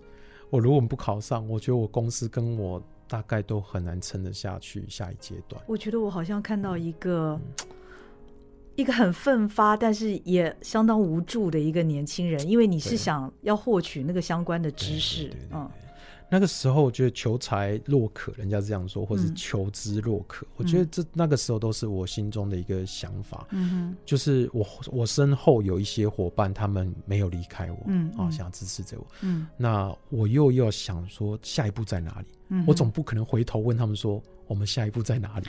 [0.48, 5.60] 我如果不考上，我觉得我公司跟我大概都很难撑得下去下一阶段。
[5.66, 7.38] 我觉得我好像看到一个。
[8.76, 15.66] 一个很奋发，但是也相当无助的一个年轻人，因为你是想要获取那个相关的知识，嗯，
[16.28, 32.26] 那个时候我觉得求财若渴，人家是这样说，或是求知若渴，嗯、我觉得这那个时候都是我心中的一个想法，嗯哼，就是我我身后有一些伙伴，他们没有离开我，嗯啊，想要支持着我，嗯，那我又要想说下一步在哪里？
[32.48, 35.46] 嗯，我总不可能回头问他们说我们下一步在哪里？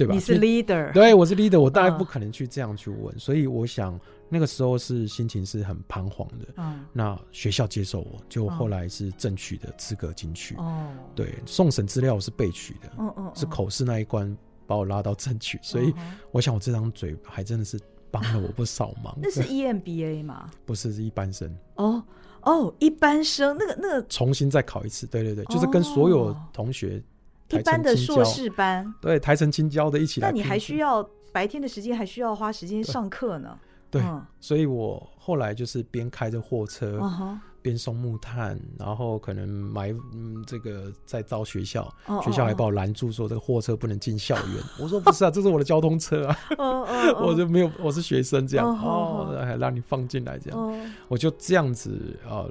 [0.00, 0.14] 对吧？
[0.14, 6.46] 你是 leader，对，我是 leader，我大概不可能去这样去问，嗯、所以我想那个时候是心情是很彷徨的。
[6.56, 10.54] 嗯，那学校接受我，就后来是正取的资格进去。
[10.54, 12.88] 哦，对，送审资料我是被取的。
[12.96, 14.34] 哦哦，是口试那一关
[14.66, 15.92] 把我拉到正取，所以
[16.32, 17.78] 我想我这张嘴还真的是
[18.10, 19.14] 帮了我不少忙。
[19.20, 20.48] 那是 EMBA 吗？
[20.64, 21.54] 不是，是一般生。
[21.74, 22.02] 哦
[22.40, 25.06] 哦，一般生，那个那个重新再考一次。
[25.06, 27.02] 对对对，就是跟所有同学。
[27.50, 30.28] 一般的硕士班，对，台城青椒的一起来。
[30.28, 33.58] 那你还需要白天的时间，还需要花时间上课呢。
[33.90, 34.00] 对，
[34.38, 37.00] 所以我后来就是边开着货车，
[37.60, 44.62] 边送木炭，然后可能买嗯这个在招学校，学校还把我拦住说这个货车不能进校园。
[44.78, 46.38] 我说不是啊，这是我的交通车啊，
[47.20, 52.46] 我就没有，我是学生这样哦，还让你放进来这样，我就这样子啊。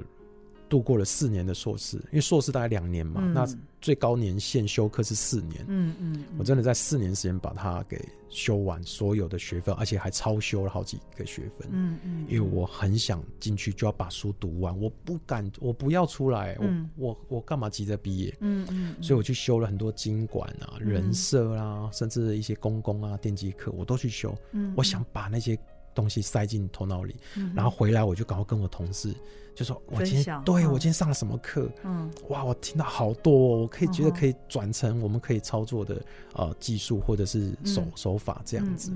[0.70, 3.44] 度过了四年的硕士，因为硕士大概两年嘛，嗯、那
[3.80, 5.64] 最高年限修课是四年。
[5.66, 11.68] 嗯嗯，嗯我真的在四年时间把它给修完所有的学分，而且还超修了好几个学分。
[11.72, 18.32] 嗯嗯，嗯因为我很想进去就要把书读完，我不敢，我不要出来，嗯、我我我干嘛急着毕业？
[18.38, 24.32] 嗯嗯，嗯所以我去修了很多经管啊、人设啊，嗯、甚至一些公共啊、电机课，我都去修。
[24.52, 25.58] 嗯，我想把那些。
[26.00, 29.14] 东西塞进头脑里，嗯、然后回来我就赶快跟我同事
[29.54, 31.70] 就说：“我今天对、嗯、我今天上了什么课？
[31.84, 36.00] 嗯，哇，我听到好多、哦，我可以觉得可以转成我们可以操作的
[36.34, 38.90] 呃技术或者是手、嗯、手法这样子。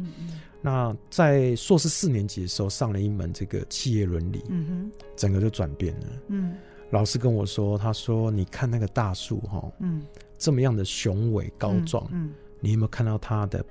[0.62, 6.07] 那在硕士四年级的时候上了一门这个企业伦理，嗯哼，整个就转变了。
[6.29, 6.55] 嗯，
[6.90, 10.03] 老师跟我说，他说你看那个大树哈，嗯，
[10.38, 13.62] 这么样的雄伟高壮，嗯，嗯你有没有看到它的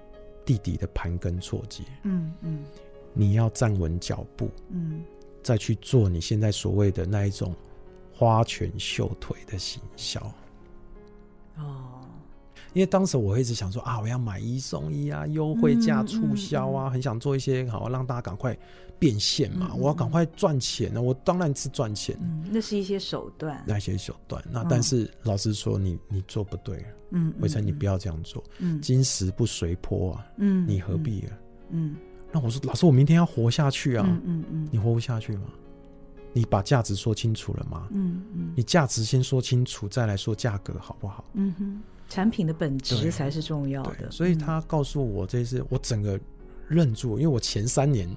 [0.45, 1.83] 地底的盘根错节？
[2.03, 2.63] 嗯嗯。
[3.15, 5.03] 嗯你要站稳脚步，嗯，
[5.41, 7.55] 再去做你现在所谓的那一种
[8.11, 10.19] 花拳绣腿的行销。
[11.57, 12.01] 哦，
[12.73, 18.57] 因为当时我一直想说啊，我要买一送一啊，优惠价促销啊，嗯嗯嗯、很想做一些好让大家赶快
[18.97, 20.99] 变现嘛，我要赶快赚钱呢。
[20.99, 24.43] 我当然是赚钱，嗯，那是一些手段，那些手段。
[24.49, 31.37] 那但是老实说你你做不对，嗯，伟成你不要这样做，嗯，金石不随坡啊，嗯，你何必啊，
[31.69, 31.95] 嗯。
[32.33, 34.03] 嗯那我说，老师，我明天要活下去啊！
[34.07, 35.43] 嗯嗯，嗯你活不下去吗？
[36.33, 37.87] 你把价值说清楚了吗？
[37.91, 41.23] 嗯嗯，嗯你价值先说清楚，再来说价格，好不好？
[41.33, 44.09] 嗯哼，产品的本质才是重要的。
[44.09, 46.19] 所以他告诉我，这是我整个
[46.69, 48.09] 愣住，因为我前三年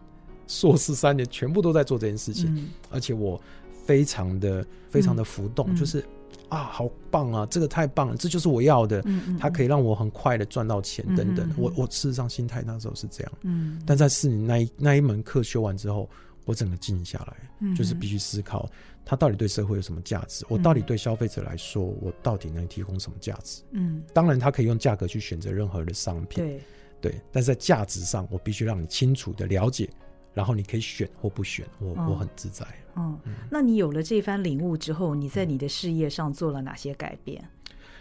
[0.47, 3.39] 硕士三年全部都在做这件事情，嗯、而且我
[3.85, 6.03] 非常的非常的浮动，嗯、就是。
[6.49, 7.47] 啊，好棒啊！
[7.51, 9.01] 这个太棒了，这就是我要的。
[9.05, 11.51] 嗯嗯，它可以让我很快的赚到钱，等等。
[11.57, 13.33] 我我事实上心态那时候是这样。
[13.43, 16.09] 嗯，但在四年那一那一门课修完之后，
[16.45, 18.69] 我整个静下来，就是必须思考
[19.05, 20.45] 它到底对社会有什么价值。
[20.49, 23.63] 我到底对消费者来说，我到底能提供什么价值？
[23.73, 26.45] 嗯，当然，它可以用价格去选择任何的商品。
[26.45, 26.61] 对
[27.01, 29.89] 对，但是在价值上，我必须让你清楚的了解。
[30.37, 32.63] 然后你可以选或不选，我、哦、我很自在。
[32.95, 37.43] 嗯，嗯，那你有了这番领悟之后，你在你的事业上做了哪些改变？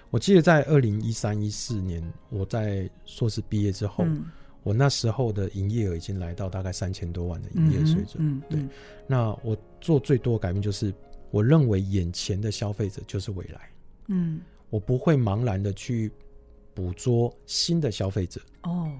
[0.09, 4.25] 我记得在二零一三一四年，我在硕士毕业之后，嗯、
[4.63, 8.15] 我那时候的营业额已经来到大概三千多万的营业水准。
[8.17, 8.59] 嗯，对。
[8.59, 8.69] 嗯、
[9.07, 10.93] 那我做最多的改变就是，
[11.31, 13.69] 我认为眼前的消费者就是未来。
[14.07, 16.11] 嗯，我不会茫然的去
[16.73, 18.91] 捕捉新的消费者哦，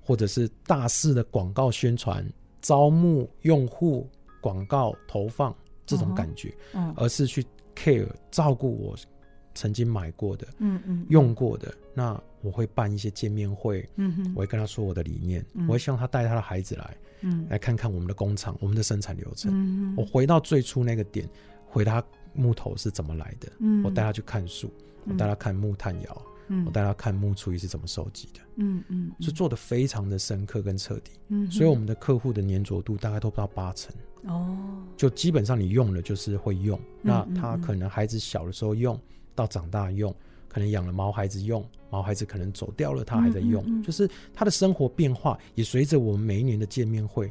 [0.00, 2.28] 或者是大肆的广告宣传。
[2.60, 4.08] 招募用户、
[4.40, 5.54] 广告投放
[5.86, 7.44] 这种感觉，嗯，而是去
[7.74, 8.96] care 照顾我
[9.54, 11.72] 曾经买过的，嗯嗯，用过的。
[11.94, 19.50] 那我会办一些见面会，嗯哼，我会跟他说我的理念，我会希望他带他的孩子来，嗯，来看看我们的工厂、我们的生产流程。
[19.52, 21.28] 嗯，我回到最初那个点，
[21.66, 24.72] 回他木头是怎么来的，嗯，我带他去看树，
[25.06, 26.22] 我带他看木炭窑。
[26.52, 34.58] 嗯，我带他看木厨艺是怎么收集的，嗯嗯，是做的非常的深刻跟彻底，嗯，所以我们的客户的粘着度大概都不到八成，哦，
[34.96, 39.00] 就基本上你用了就是会用，那他可能孩子小的时候用
[39.34, 40.12] 到长大用，
[40.48, 47.28] 可能养了毛孩子用，毛孩子可能走掉了，他还在用，就是他的生活变化也随着我们每一年的见面会，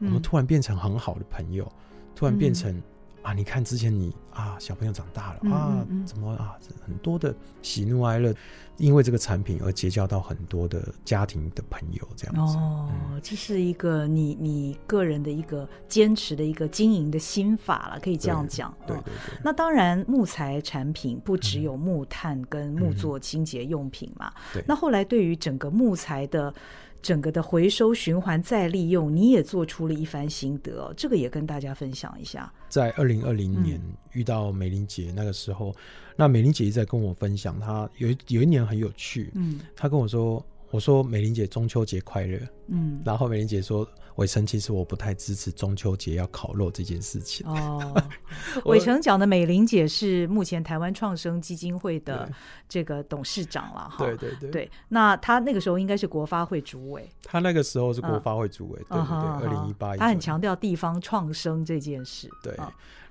[0.00, 1.66] 嗯、我们突然变成很好的朋友，
[2.14, 2.78] 突然变成。
[3.22, 3.32] 嗯啊！
[3.34, 8.34] 你看之前你啊，小朋友长大了啊，怎么啊，很多的喜怒哀乐，
[8.76, 12.56] 因为这个产品而结交到很多的家庭的朋友，这样子。
[12.56, 18.72] 哦，嗯、这是一个你你个人的一个坚持的一个经营的心法了，可以这样讲。
[18.86, 19.38] 对对对。
[19.44, 24.32] 那当然，木材产品不只有木炭跟木作清洁用品嘛。
[24.52, 24.64] 对。
[24.66, 26.54] 那后来对于整个木材的。
[27.00, 32.52] 整个的回收循环再利用，你也做出了一番心得哦，这个也跟大家分享一下。
[32.68, 33.80] 在二零二零年
[34.12, 35.74] 遇到美玲姐那个时候，嗯、
[36.16, 43.88] 那美玲姐一直在跟我分享，她有有一年很有趣，嗯，她跟我说，我说美玲姐中秋节快乐，嗯，然后美玲姐说。
[44.18, 47.46] 伟成，其实我不太支持中秋节要烤肉这件事情。
[47.46, 48.02] 哦，
[48.66, 52.28] 伟成讲的美玲姐是目前台湾创生基金会的
[52.68, 54.04] 这个董事长了哈。
[54.04, 54.50] 对对对。
[54.50, 57.08] 对，那他那个时候应该是国发会主委。
[57.22, 59.96] 他那个时候是国发会主委，对对对，二零一八。
[59.96, 62.28] 他很强调地方创生这件事。
[62.42, 62.56] 对。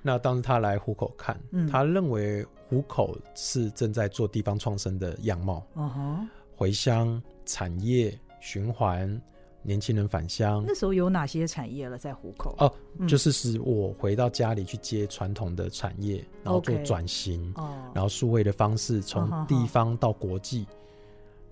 [0.01, 1.39] 那当时他来虎口看，
[1.71, 5.65] 他认为虎口是正在做地方创生的样貌。
[5.75, 6.29] 嗯哼。
[6.57, 9.21] 回乡产业循环。
[9.63, 11.97] 年轻人返乡，那时候有哪些产业了？
[11.97, 12.73] 在湖口哦，
[13.05, 17.53] 就是使我回到家里去接传统的产业，然后做转型，
[17.93, 20.65] 然后数位的方式从地方到国际，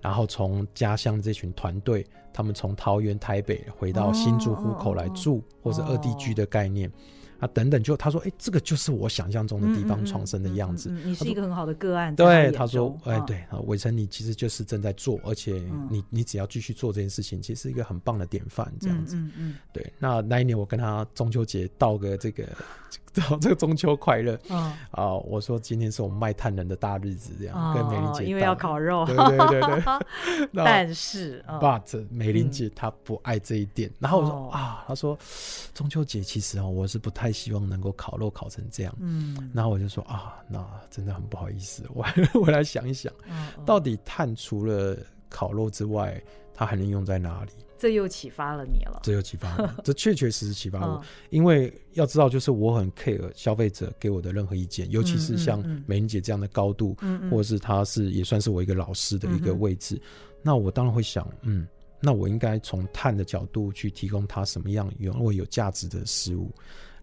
[0.00, 6.90] 然后从家乡这群团队，他们从桃园、台北回到新竹湖口来住，或者二地居的概念。
[7.38, 10.90] 啊，等等，就他说，哎、欸，这个就是我想象中的地方创生的样子。
[10.90, 12.14] 嗯嗯嗯嗯、你是一个很好的个案。
[12.14, 19.16] 对，他说，哎、欸，对，伟成，你其实就是正在做，而且你你只要继续做这件事情，其实是一个很棒的典范，这样子。
[19.16, 22.44] 嗯嗯，嗯对，那那一年我跟他中秋节道个这个。
[23.40, 24.38] 这个中秋快乐！
[24.50, 30.50] 啊、哦，我说今天是我们卖炭人的大日子，这样、哦、跟美玲姐，因为要烤肉，对对对对。
[30.54, 33.88] 但是，but 美玲姐她不爱这一点。
[33.88, 35.18] 嗯、然后我说、哦、啊，她说
[35.72, 38.94] 中秋节其实啊，我是不太希望能够烤肉烤成这样。
[39.00, 42.04] 嗯，然后我就说啊，那真的很不好意思，我
[42.40, 44.96] 我来想一想，嗯、到底碳除了
[45.28, 46.22] 烤肉之外，
[46.54, 47.52] 它还能用在哪里？
[47.78, 49.00] 这又启发了你了。
[49.02, 51.04] 这又启发了， 这确确实实启发我。
[51.28, 56.96] 因为要知道，就是我很 care 消费者给我的任何意见，尤其是像美玲姐这样的高度，
[57.30, 60.00] 或者是她是也算是我一个老师的一个位置，
[60.42, 61.68] 那我当然会想，嗯，
[62.00, 66.50] 那我应该从碳的角度去提供它什么样有我有价值的事物。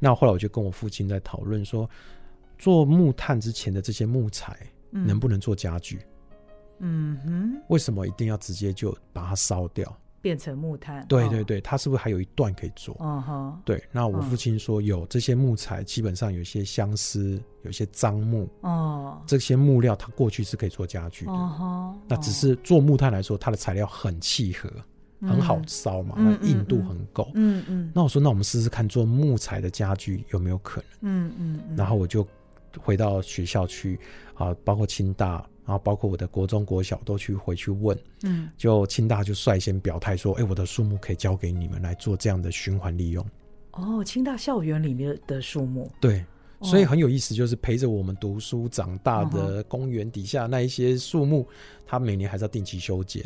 [0.03, 1.89] 那后来我就跟我父亲在讨论说，
[2.57, 4.53] 做木炭之前的这些木材
[4.91, 6.01] 能不能做家具？
[6.79, 9.97] 嗯哼，为什么一定要直接就把它烧掉？
[10.21, 12.97] 变成木炭，对对对，它是不是还有一段可以做？
[12.99, 13.81] 嗯哼，对。
[13.93, 21.31] 那我父亲说，有这些木材，基本上有些相思，有些樟木，哦，这些木料它过去是可以做家具的。
[21.31, 24.69] 哦，那只是做木炭来说，它的材料很契合，
[25.27, 27.31] 很好烧嘛，那硬度很够。
[27.35, 27.91] 嗯嗯。
[27.93, 31.29] 那我说，那我们试试看做木材的家具有没有可能？
[31.29, 31.75] 嗯嗯。
[31.75, 32.27] 然后我就
[32.79, 33.99] 回到学校去
[34.35, 35.45] 啊，包括清大。
[35.65, 43.25] 然后包括我的国中、国小都去回去问，嗯，就清大就率先表态说，哎，我的树木可以交给你们来做这样的循环利用。
[43.71, 46.25] 哦，清大校园里面的树木，对，
[46.61, 51.47] 所以很有意思，就是陪着我们读书长大的公园底下那一些树木，
[51.85, 53.25] 它每年还是要定期修剪。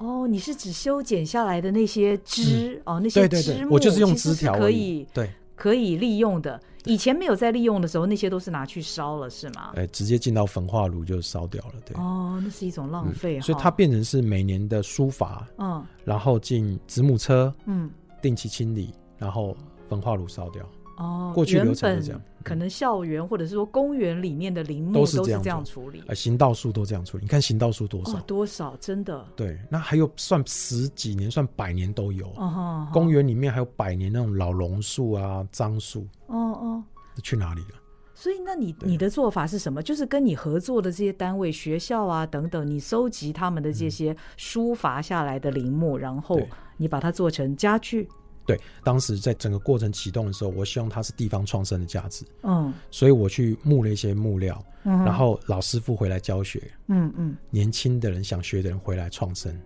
[0.00, 5.30] 哦，你是指修剪下来的那些枝哦，那些枝木，我就是用枝条可以对。
[5.54, 9.72] 可以利用的，以前没有在利用的时候，那些都是拿去烧了，是吗？
[9.76, 11.94] 哎，直接进到焚化炉就烧掉了，对。
[11.98, 17.90] 哦，那是一种浪费，所以它变成是每年的书法，嗯，然后进子母车，嗯，
[18.22, 19.54] 定期清理，然后
[19.86, 20.66] 焚化炉烧掉。
[20.96, 27.24] 哦，过去流程是这样，可能校园或者是说公园里面的林木都是这样处理，呃，行道树都这样处理。
[27.24, 28.20] 你看行道树多少？
[28.20, 28.76] 多少？
[28.76, 29.24] 真的？
[29.34, 32.26] 对，那还有算十几年、算百年都有。
[32.36, 36.06] 哦，公园里面还有百年那种老榕树啊、樟树。
[36.26, 36.84] 哦哦，
[37.22, 37.76] 去哪里了？
[38.14, 39.82] 所以，那你你的做法是什么？
[39.82, 46.38] 就是跟你合作的这些单位、学校啊等等，你收集他们的这些疏伐下来的林木，然后
[46.76, 48.06] 你把它做成家具。
[48.50, 52.24] 对，当时在整个过程启动的时候，我希望它是地方创生的价值。
[52.42, 56.60] 嗯，所以我去募了一些木料，嗯、然后老师傅回来教学。
[56.88, 59.56] 嗯嗯，年轻的人想学的人回来创生。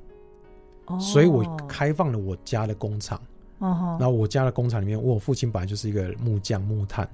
[0.84, 3.18] 哦，所以我开放了我家的工厂。
[3.60, 7.08] 哦，然后我家的工厂里面，我父亲本来就是一个木匠、木炭，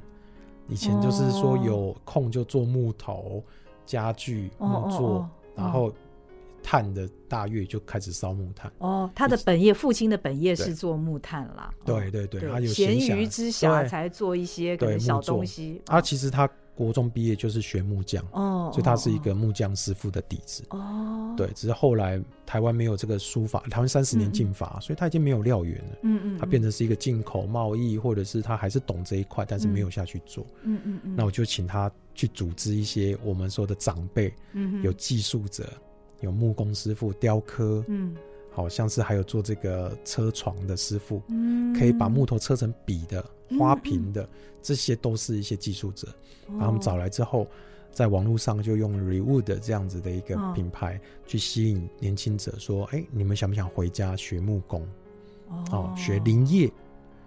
[0.68, 3.40] 以前就是说有空就做木头、
[3.86, 5.92] 家具、木作，然后。
[6.62, 11.72] 炭的大月就开始烧木炭哦，他的本业，父亲的本业是做木炭啦。
[11.84, 15.80] 对对对，他有闲余之暇才做一些小东西。
[15.86, 21.34] 他其实他国中毕业就是学木匠哦，所以他是一个木匠师傅的底子哦。
[21.36, 25.98] 对，只是后来台湾没有这个书法，台湾三十年禁法，所以他已经没有料源了。
[26.02, 30.46] 嗯嗯，他变成是一个进口贸易，或者是他还是懂这一块，但是没有下去做。
[30.62, 31.14] 嗯嗯嗯。
[31.16, 35.70] 那我就请他去组织一些我们说的长辈，嗯，有技术者，
[36.20, 38.16] 有木工师傅、雕刻，嗯。
[38.52, 43.24] 好像是还有做这个车床的师傅，嗯，可以把木头车成笔的、
[43.56, 44.28] 花瓶的，嗯、
[44.60, 46.08] 这些都是一些技术者。
[46.48, 47.46] 把、哦、他们找来之后，
[47.92, 54.82] 在网络上就用 Rewood 这样子的一个品牌去吸引年轻者，说：“哎、哦欸，你们想不想回家学木工？
[55.48, 56.70] 哦，哦，学林业，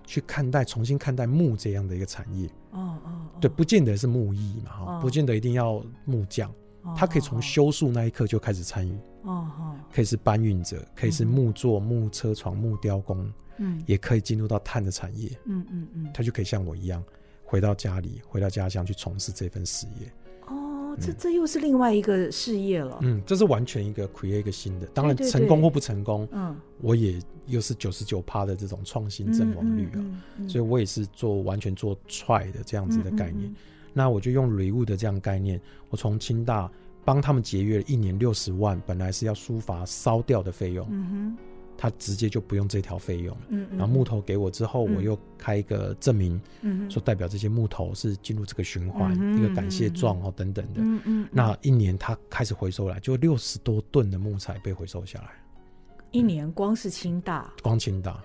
[0.06, 2.50] 去看待、重新看待木这样的一个产业？
[2.72, 6.54] 哦哦，对，不见得是木艺嘛，哈、哦，不见得一定要木匠。”
[6.96, 9.48] 他可以从修树那一刻就开始参与，哦，
[9.94, 17.04] 可以是搬运者，可以是木作、木车床、木雕工，嗯，也可以进入到碳的产业，嗯嗯嗯，他就可以像我一样，
[17.46, 20.12] 回到家里，回到家乡去从事这份事业。
[20.48, 23.00] 哦，这这又是另外一个事业了。
[23.02, 27.18] 嗯，这是完全一个 create 一个新的，当然成功或不成功，嗯，我也
[27.48, 30.04] 又是九十九趴的这种创新阵亡率啊，
[30.50, 33.54] 所以我也是做完全做 try 的这样子的概念。
[33.94, 36.70] 那我就用 Rewood 的这样概念，我从清大
[37.06, 41.38] 帮他们节约了一年六十万，本来是要书法烧掉的费用，嗯哼，
[41.78, 55.30] 他直接就不用这条费用，嗯，然后木头给我之后，我又开一个证明，嗯，说代表这些木头是进入这个循环，一个感谢状哦等等的，嗯嗯，那一年他开始回收来，就六十多吨的木材被回收下来，
[56.12, 58.24] 一年光是清大，光清大。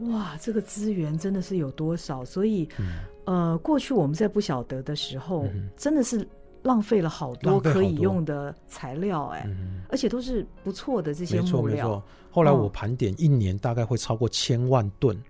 [0.00, 2.24] 哇，这个资源真的是有多少？
[2.24, 6.26] 所以，嗯、呃，过去我们在不晓得的时候，嗯、真的是
[6.62, 11.46] 浪费了好多可以用的材料，哎，嗯、而且都是不错的这些木料。
[11.46, 12.02] 没错，没错。
[12.30, 15.22] 后来我盘点，一年大概会超过千万吨，哦、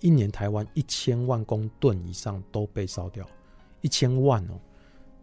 [0.00, 3.26] 一年台湾一千万公吨以上都被烧掉，
[3.80, 4.54] 一千万哦。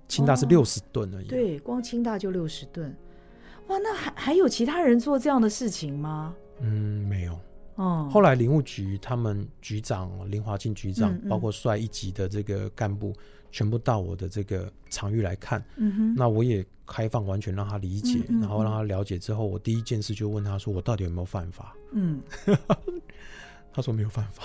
[0.10, 2.94] 清大是六十吨而已，哦，对，光清大就六十吨。
[3.68, 6.36] 哇，那还还有其他人做这样的事情吗？
[6.60, 7.40] 嗯，没有。
[7.80, 13.14] 哦，后来林务局他们局长林华进局长，包括率一级的这个干部，
[13.52, 15.64] 全部到我的这个场域来看。
[15.78, 22.22] 嗯哼，那我也开放，完全让他理解，然后让他了解之后，我第一件事就问他说：“我到底有没有犯法？”嗯，
[23.72, 24.44] 他说没有犯法。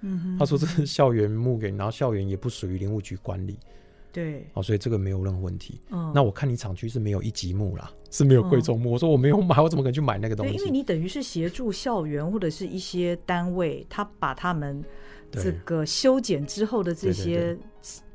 [0.00, 3.56] 嗯哼，他说这是校园木给，然后校园也不属于林务局管理。
[4.12, 5.80] 对，哦，所以这个没有任何问题。
[5.90, 8.90] 嗯，那我看你厂区是没有一级木啦，是没有贵重木。
[8.90, 10.54] 嗯、我说我没有买，我怎么可能去买那个东西？
[10.54, 14.84] 因为你等于是协助校园或者是一些单位，他把他们
[15.30, 17.56] 这个修剪之后的这些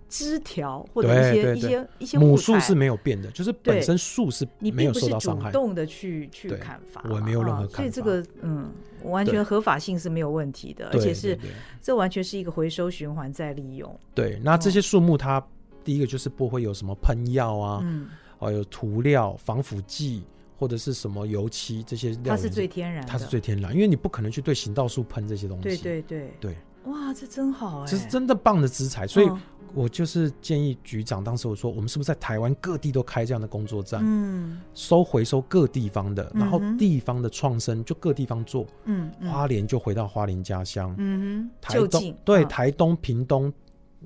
[0.08, 5.50] 枝条或者一些一些一些母树是没有变的，就是本身树是没有受到伤害。
[5.50, 8.72] 主动的去去砍伐，我没有任何砍伐，所以这个嗯，
[9.02, 11.36] 完全合法性是没有问题的，而且是
[11.82, 14.00] 这完全是一个回收循环再利用。
[14.14, 15.44] 对，那这些树木它。
[15.88, 18.10] 第一个就是不会有什么喷药啊，嗯，
[18.40, 20.26] 哦，有涂料、防腐剂
[20.60, 25.64] 或者是什么油漆这些料，它是最天然的，它是最天然，因为你不可能去对行道树喷这些东西。
[25.64, 26.34] 对对对。
[26.42, 26.58] 对，
[26.92, 29.32] 哇，这真好哎，这是真的棒的资材，所以
[29.74, 43.54] 我就是建议局长，当时我说，我们是不是在台湾各地都开这样的工作站，嗯，收回收各地方的，然后地方的创生就各地方做，嗯，花莲就回到花莲家乡，嗯哼，台东对台东屏东。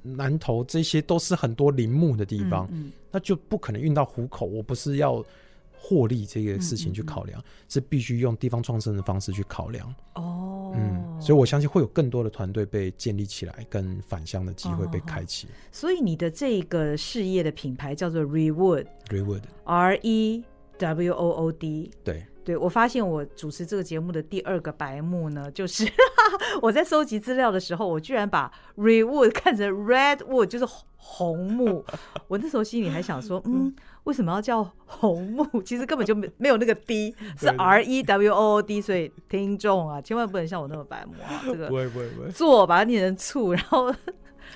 [0.02, 4.46] 南投这些都是很多林木的地方，嗯嗯、那就不可能运到湖口。
[4.46, 5.24] 我不是要
[5.72, 9.94] 获利这个事情去考量，是必须用地方创生的方式去考量。
[10.16, 15.48] 哦，嗯，所以我相信会有更多的团队被建立起来，跟返乡的机会被开启。
[15.72, 20.44] 所以你的这个事业的品牌叫做 Rewood，Rewood，R E
[20.78, 22.26] W O O D，对。
[22.44, 25.88] 对，我发现我主持这个节目的第二个白目呢，就是
[26.62, 30.66] 我在收集资料的时候，我居然把 Rewood 看成 Redwood，就是
[30.98, 31.86] 红木。
[32.28, 33.74] 我那时候心里还想说， 嗯，
[34.06, 35.46] 为什么要叫红木？
[35.62, 38.82] 其实根本就没没有那个 D，是 R E W O O D。
[38.82, 43.94] 所以听众啊，千万不能像我那么白目啊，这个不会不会不会做把它念成醋，然后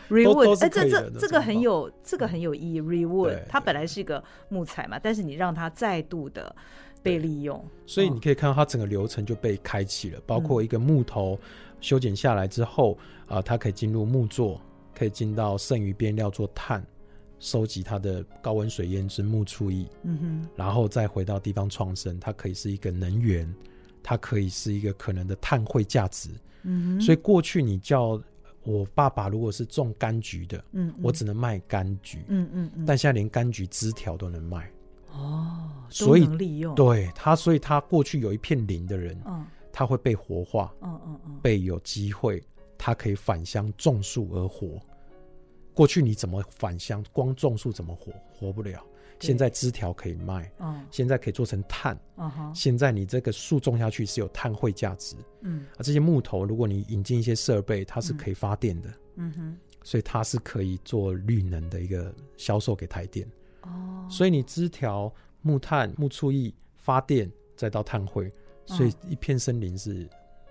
[0.10, 2.82] Rewood，哎，这这这个很有这个很有意义。
[2.82, 6.56] Rewood 它本来是一个木材嘛，但是你让它再度的。
[7.06, 11.40] 被利用，所以你可以看到它整个流程就被开启了，包括一个木头
[11.80, 12.98] 修剪下来之后，
[13.28, 14.60] 啊、呃，它可以进入木作，
[14.96, 16.84] 可以进到剩余边料做炭，
[17.40, 23.54] 收集它的高温水烟之木醋液，嗯哼，然后再回到地方创生，它可以是一个能源，
[24.02, 26.32] 它可以是一个可能的碳汇价值，
[26.64, 28.20] 嗯哼，所以过去你叫
[28.64, 34.68] 我爸爸如果是种柑橘的，嗯，嗯，我只能卖柑橘，嗯，嗯嗯，但现在连柑橘枝条都能卖。
[35.16, 36.76] 哦，所以利用。
[36.76, 42.44] 对他，所以他过去有一片林的人，嗯，他会被活化，嗯嗯嗯，被有机会，
[42.78, 44.80] 他可以返乡种树而活，
[45.74, 47.04] 过去你怎么返乡？
[47.12, 48.12] 光种树怎么活？
[48.32, 48.84] 活不了。
[49.22, 51.98] 现在枝条可以卖，嗯，现在可以做成炭，
[52.54, 63.26] 现在你这个树种下去是有碳汇价值，嗯，啊，这些木头如果你引进一些设备，它是可以发电的，嗯哼，所以它是可以做绿能的一个销售给台电，
[63.66, 68.32] 哦，所以你枝条、木炭、木醋液发电，再到碳灰，
[68.66, 70.08] 所以一片森林是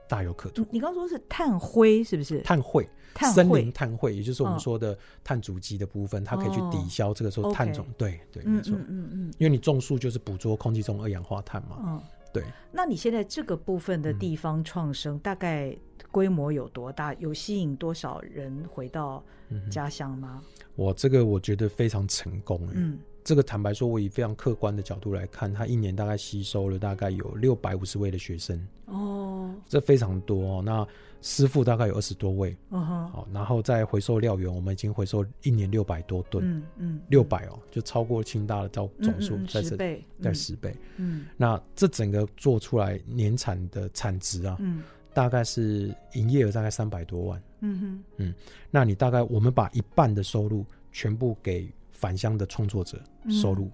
[0.09, 0.67] 大有可图。
[0.71, 2.41] 你刚刚说是炭灰是不是？
[2.43, 2.89] 碳灰。
[3.33, 7.87] 森林碳灰，也就是我们说的碳足迹的部分，哦、它可以去抵消这个时候碳种。
[7.97, 8.75] 对对，没错。
[8.77, 11.79] 嗯嗯嗯，因为你种树就是捕捉空气中二氧化碳嘛。
[11.85, 12.03] 嗯，
[12.35, 12.45] 对。
[12.71, 15.75] 那你现在这个部分的地方创生大概
[16.11, 17.15] 规模有多大？
[17.15, 19.25] 有吸引多少人回到
[19.71, 20.43] 家乡吗？
[20.75, 22.61] 我这个我觉得非常成功。
[22.75, 22.99] 嗯。
[23.23, 30.63] 这个坦白说，我以非常客观的角度来看，他一年大概吸收了大概有六百五十位的学生哦，这非常多哦。
[30.63, 30.87] 那
[31.25, 44.83] 师傅大概有二十多位，好，然后再回收料源，我们已经回收一年六百多吨，嗯嗯，六百哦，就超过清大的总总数，在十倍，在十倍，嗯，那这整个做出来年产的产值啊，嗯，
[45.15, 48.35] 大概是营业额大概三百多万，嗯哼，嗯，
[48.71, 50.63] 那你大概我们把一半的收入
[50.93, 51.73] 全部给。
[51.97, 53.01] 返乡的创作者
[53.31, 53.73] 收入，嗯、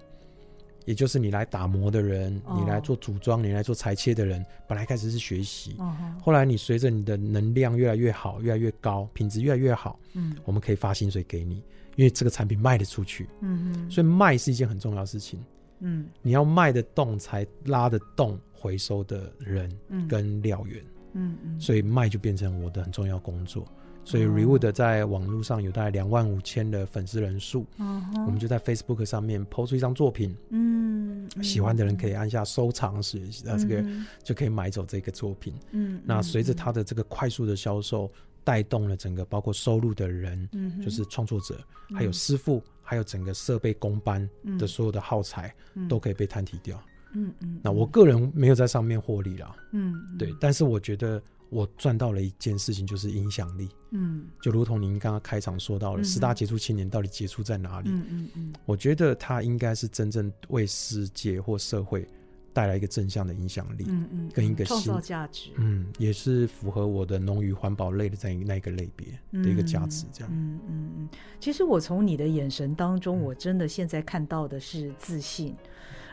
[0.90, 11.62] 也就是你来打磨的人，哦、你来做组装，你来做裁切的人，本来开始是学习，哦、后来你随着你的能量越来越好，越来越高，品质越来越好，嗯，我们可以发薪水给你，
[11.94, 15.38] 因为这个产品卖得出去，嗯哼，所以卖是一件很重要的事情，
[15.78, 19.70] 嗯，你要卖得动才拉得动回收的人
[20.08, 23.64] 跟料源，嗯嗯，所以卖就变成我的很重要工作。
[24.10, 33.84] 所以 Rewood 在网络上有大概两万五千的粉丝人数，嗯、我们就在 Facebook 上面 PO 出一张作品，嗯，喜欢的人可以按下收藏时，这个
[34.24, 38.10] 就可以买走这个作品，嗯，那随着它的这个快速的销售，
[38.42, 41.56] 带动了整个包括收入的人，嗯，就是创作者，
[41.94, 46.82] 还有师傅，还有整个设备工班的所有的耗材，嗯、都可以被摊提掉，
[47.12, 51.22] 嗯嗯，那我个人没有在上面获利了，嗯，对，但是我觉得。
[51.50, 53.68] 我赚到了一件事情，就是影响力。
[53.90, 57.90] 嗯，就如同您刚刚开场说到了，十大杰出青年到底杰出在哪里？
[57.90, 62.06] 嗯嗯嗯，我觉得他应该是真正为世界或社会
[62.52, 63.84] 带来一个正向的影响力。
[63.88, 65.50] 嗯嗯，跟一个创造价值。
[65.56, 69.08] 嗯，也是符合我的农渔环保类的这样那一个类别
[69.42, 70.06] 的一个价值。
[70.12, 70.32] 这样。
[70.32, 71.08] 嗯嗯嗯。
[71.40, 75.56] 其实我从你的眼神当中，我真的现在看到的是自信，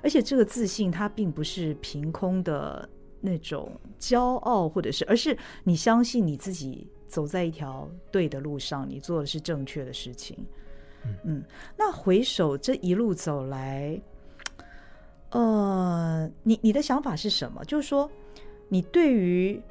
[0.02, 2.90] 而且这个自信它并不是凭空的。
[3.28, 3.70] 那种
[4.00, 10.38] 骄傲，或者是，而是你相信你自己走在一条对的路上，你做的是正确的事情。
[11.04, 11.44] 嗯，嗯，
[11.78, 14.00] 那回首这一路走来，
[15.32, 17.64] 呃，你你的想法是什么？
[17.66, 18.10] 就是说，
[18.70, 19.62] 你对于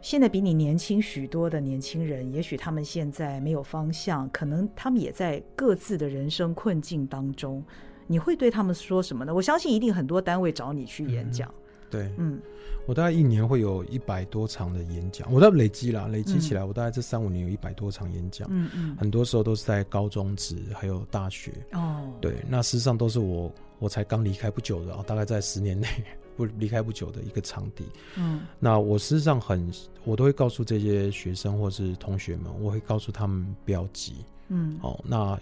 [0.00, 7.64] 现在比你年轻许多的年轻人，也许他们现在没有方向，可能他们也在各自的人生困境当中，
[8.06, 9.34] 你会对他们说什么呢？
[9.34, 11.48] 我相信一定很多单位找你去演讲。
[11.48, 11.62] 嗯
[11.96, 12.38] 对，嗯，
[12.86, 25.88] 我大概一年会有一百多场的演讲，我都累积了，累积起来，我大概这三五年有一百多场演讲，嗯嗯，很多时候都是在高中职还有大学，哦，对，那事实上都是我我才刚离开不久的啊，大概在十年内
[26.36, 27.84] 不离开不久的一个场地，
[28.16, 29.72] 嗯，那我事实上很，
[30.04, 34.16] 我都会告诉这些学生或是同学们，我会告诉他们不要急，
[34.48, 35.38] 嗯，哦，那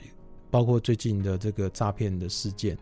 [0.51, 2.79] 包括最近的这个诈骗的事件。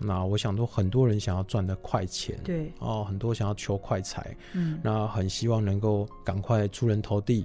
[0.00, 2.72] 那我想，都很多人想要赚的快钱，对。
[2.78, 7.44] 哦，很多想要求快财，嗯，那很希望能够赶快出人头地，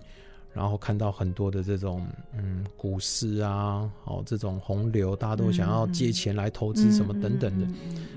[0.54, 2.06] 然后看到很多的这种
[2.38, 7.68] 嗯股市啊，哦这种洪流，大家都想要借钱来投资什么等等的，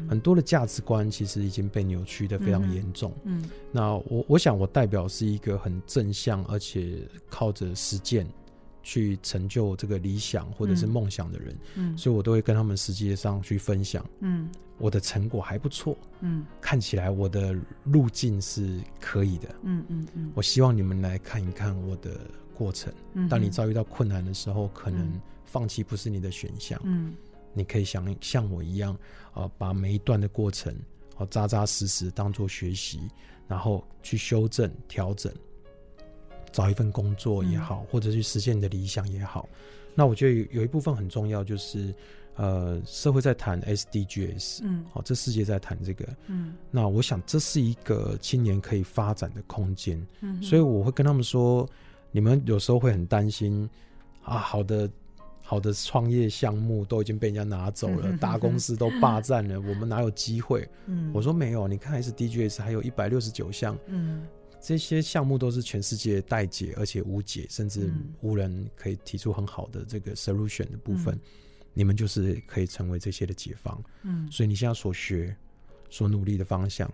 [0.09, 6.99] 很多的价值观其实已经被扭曲的非常严重，嗯，嗯，那我我想我代表是一个很正向，而且
[7.31, 8.27] 靠着实践。
[8.87, 27.13] 去成就这个理想或者是梦想的人，嗯，嗯，所以我都会跟他们实际上去分享，嗯，我的成果还不错，嗯，看起来我的路径是可以的，嗯嗯嗯，嗯嗯，我希望你们来看一看我的过程，嗯，当你遭遇到困难的时候，可能放弃不是你的选项，嗯，
[27.53, 28.97] 你可以想像我一样，
[29.33, 30.73] 啊，把每一段的过程，
[31.17, 33.01] 啊，扎扎实实当做学习，
[33.49, 35.33] 然后去修正调整。
[36.57, 39.47] 找一份工作也好，嗯、或者去实现你的理想也好，
[39.95, 41.95] 那我觉得有有一部分很重要，就是
[42.37, 51.69] 呃，社会在谈 SDGs，嗯，好，这世界在谈这个，嗯，那我想这是一个青年可以发展的空间，嗯，所以我会跟他们说，
[52.11, 53.69] 你们有时候会很担心
[54.25, 54.91] 啊，好的
[55.43, 60.67] 好的创业项目都已经被人家拿走了，大公司都霸占了，我们哪有机会？
[60.87, 64.27] 嗯，我说没有，你看 SDGs 还有一百六十九项，嗯。
[64.67, 67.89] 这些项目都是全世界待解而且无解，甚至
[68.21, 71.21] 无人可以提出很好的这个 solution 的部分，嗯、
[71.73, 73.81] 你们就是可以成为这些的解放。
[74.03, 75.37] 嗯，所以你现在所学、
[75.89, 76.93] 所努力的方向。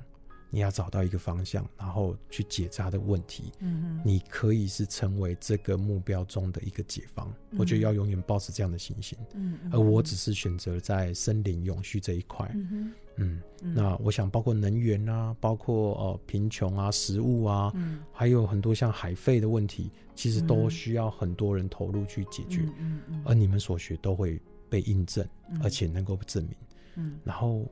[0.54, 3.50] 你要找到一个方向，然后去解他的问题。
[3.60, 7.26] 嗯哼，你可以是成为这个目标中的一个解方。
[7.52, 9.18] 嗯、我觉得要永远保持这样的信心。
[9.34, 12.46] 嗯，而我只是选择在森林永续这一块。
[12.54, 22.60] 嗯嗯，那我想包括能源啊，包括呃贫穷啊、食物啊，嗯，还有很多像海费的问题，其实都需要很多人投入去解决。
[22.78, 24.38] 嗯嗯，而你们所学都会
[24.68, 25.26] 被印证，
[25.62, 26.54] 而且能够证明。
[26.96, 27.66] 嗯，然后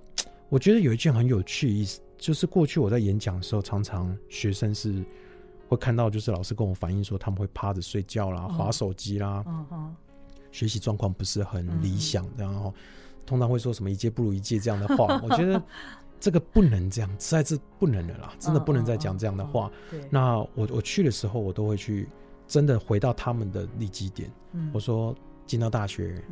[0.48, 2.00] 我觉得有一件很有趣的意思。
[2.20, 5.02] 就是过去我在演讲的时候，常常学生是
[5.68, 9.42] 会看到，就是老师跟我反映说他们会趴着睡觉啦、滑手机啦，
[10.52, 12.74] 学习状况不是很理想，然后
[13.24, 15.18] 通常会说什么一届不如一届这样的话。
[15.22, 15.60] 我觉得
[16.20, 19.70] 这个不能这样，实在是不能了啦，真的不能再讲这样的话。
[20.10, 22.06] 那我我去的时候，我都会去
[22.46, 24.30] 真的回到他们的立基点。
[24.74, 25.16] 我说
[25.46, 26.22] 进到大学，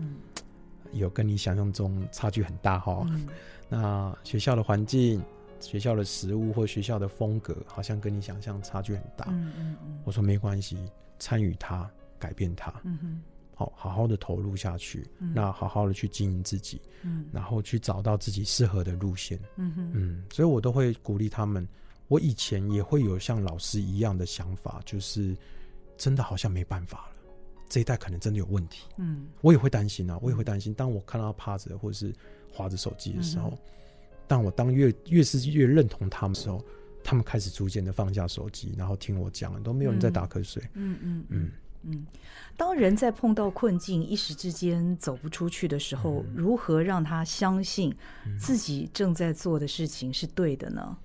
[0.93, 3.07] 有跟你想象中差距很大哈。
[3.70, 5.22] 那学校的环境。
[5.61, 9.27] 学校的食物或学校的风格，好像跟你想象差距很大。
[9.29, 10.79] 嗯嗯嗯、我说没关系，
[11.19, 12.73] 参与它，改变它。
[12.85, 13.23] 嗯哼，
[13.55, 15.05] 好，好好的投入下去。
[15.19, 16.81] 嗯、那好好的去经营自己。
[17.03, 19.39] 嗯，然后去找到自己适合的路线。
[19.57, 21.67] 嗯哼，嗯，所以我都会鼓励他们。
[22.07, 25.37] 我以前也会有像老师一样的想法，就是
[25.97, 27.33] 真的好像没办法了，
[27.69, 28.87] 这一代可能真的有问题。
[28.97, 30.73] 嗯，我也会担心啊，我也会担心。
[30.73, 32.15] 当我看到他趴着或者是
[32.53, 33.51] 划着手机的时候。
[33.51, 33.59] 嗯
[34.29, 36.62] 但我当越越是越认同他们的时候，
[37.03, 40.62] 他们开始逐渐的放下手机，然后听我讲了，都没有人在打瞌睡。
[40.74, 41.51] 嗯嗯嗯
[41.85, 42.07] 嗯。
[42.57, 47.95] 当人在碰到困境，一时之间走不出去的时候，嗯、如何让他相信
[48.39, 50.97] 自己正在做的事情是对的呢？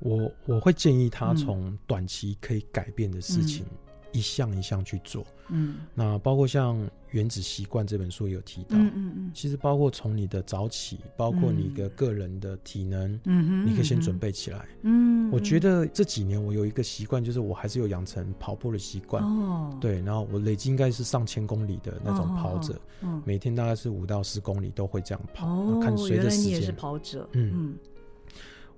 [0.00, 3.64] 我我会建议他从短期可以改变的事情。
[4.12, 6.76] 嗯一项一项去做，嗯，那包括像
[7.10, 27.76] 《原子习惯》这本书也有提到，嗯嗯嗯，其实包括从你的早起，包括你的个人的体能，嗯，你可以先准备起来，嗯，我觉得这几年我有一个习惯，就是我还是有养成跑步的习惯，哦，对，然后我累计应该是上千公里的那种跑者，嗯，每天大概是五到十公里都会这样跑，哦，看随着时间，你也是跑者，嗯，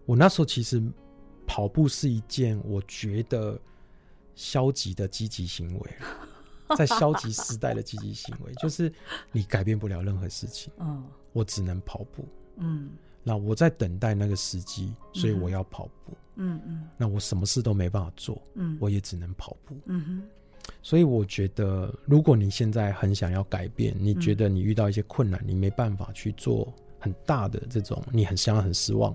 [0.06, 0.82] 我那时候其实
[1.46, 3.56] 跑步是一件我觉得。
[4.40, 5.96] 消极的积极行为，
[6.74, 8.90] 在消极时代的积极行为， 就是
[9.32, 10.72] 你改变不了任何事情。
[10.78, 12.24] 嗯，我只能跑步。
[12.56, 12.88] 嗯，
[13.22, 16.16] 那我在等待那个时机，所以我要跑步。
[16.36, 18.40] 嗯嗯，那我什么事都没办法做。
[18.54, 19.76] 嗯，我也只能跑步。
[19.84, 20.22] 嗯哼，
[20.82, 29.14] 所以我觉得，如果你现在很想要改变，你觉得你遇到一些困难，你没办法去做很大的这种，你很想很失望，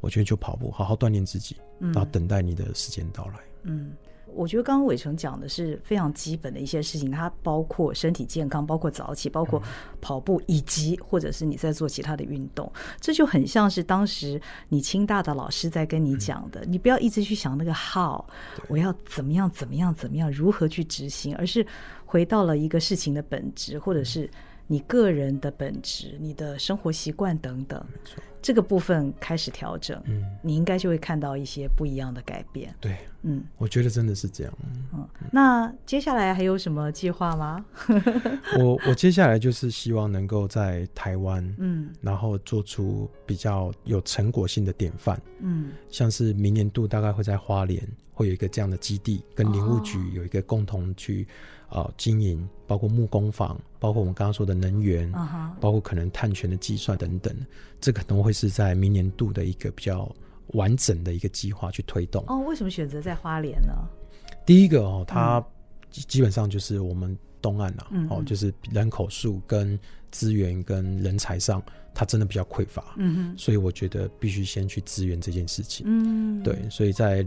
[0.00, 3.40] 我觉得就跑步，好好锻炼自己，然后等待你的时间到来。
[3.64, 3.92] 嗯。
[4.34, 9.62] 我觉得刚刚伟成讲的是非常基本的一些事情，它包括身体健康，包括早起，包括
[10.00, 12.70] 跑步，以及或者是你在做其他的运动，
[13.00, 18.24] 这就很像是当时你清大的老师在跟你讲的，你不要一直去想那个 how，
[18.68, 21.66] 我要怎么样怎么样怎么样如何去执行，而是
[22.04, 24.28] 回到了一个事情的本质，或者是
[24.66, 27.84] 你个人的本质、你的生活习惯等等。
[28.44, 32.74] 这个部分开始调整，嗯，你应该就会看到一些不一样的改变。
[32.78, 34.52] 对，嗯，我觉得真的是这样。
[34.92, 37.64] 嗯，那接下来还有什么计划吗？
[38.60, 47.82] 我我接下来就是希望能够在台湾，嗯，然后做出比较有成果性的典范，嗯，像是明年度大概会在花莲
[48.12, 51.26] 会有一个这样的基地，跟林务局有一个共同去。
[51.70, 55.50] 啊，经营包括木工坊，包括我们刚刚说的能源，uh huh.
[55.60, 57.34] 包括可能碳权的计算等等，
[57.80, 60.14] 这可能会是在明年度的一个比较
[60.48, 62.22] 完整的一个计划去推动。
[62.26, 63.72] 哦，为什么选择在花莲呢？
[64.44, 65.42] 第一个哦，它
[65.90, 69.78] 基本上就是我们东岸啊，嗯、哦，就是人口数跟
[70.10, 71.62] 资源跟人才上，
[71.94, 77.26] 它真的比较匮乏，嗯哼，所以我觉得必须先去支援这件事情，嗯，对，所以在。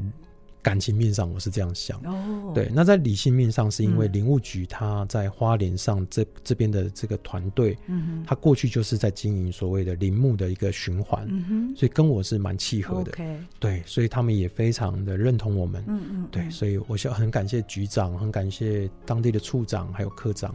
[0.67, 2.69] 感情面上我是这样想，哦，对。
[2.73, 13.11] 那在理性面上，是因为林务局他在花莲上这这边的这个团队，嗯哼，他过去就是在经营所谓的林木的一个循环，嗯哼，所以跟我是蛮契合的。
[13.59, 20.53] 对，所以他们也非常的认同我们，嗯嗯，对，所以我想很感谢局长，很感谢当地的处长还有科长。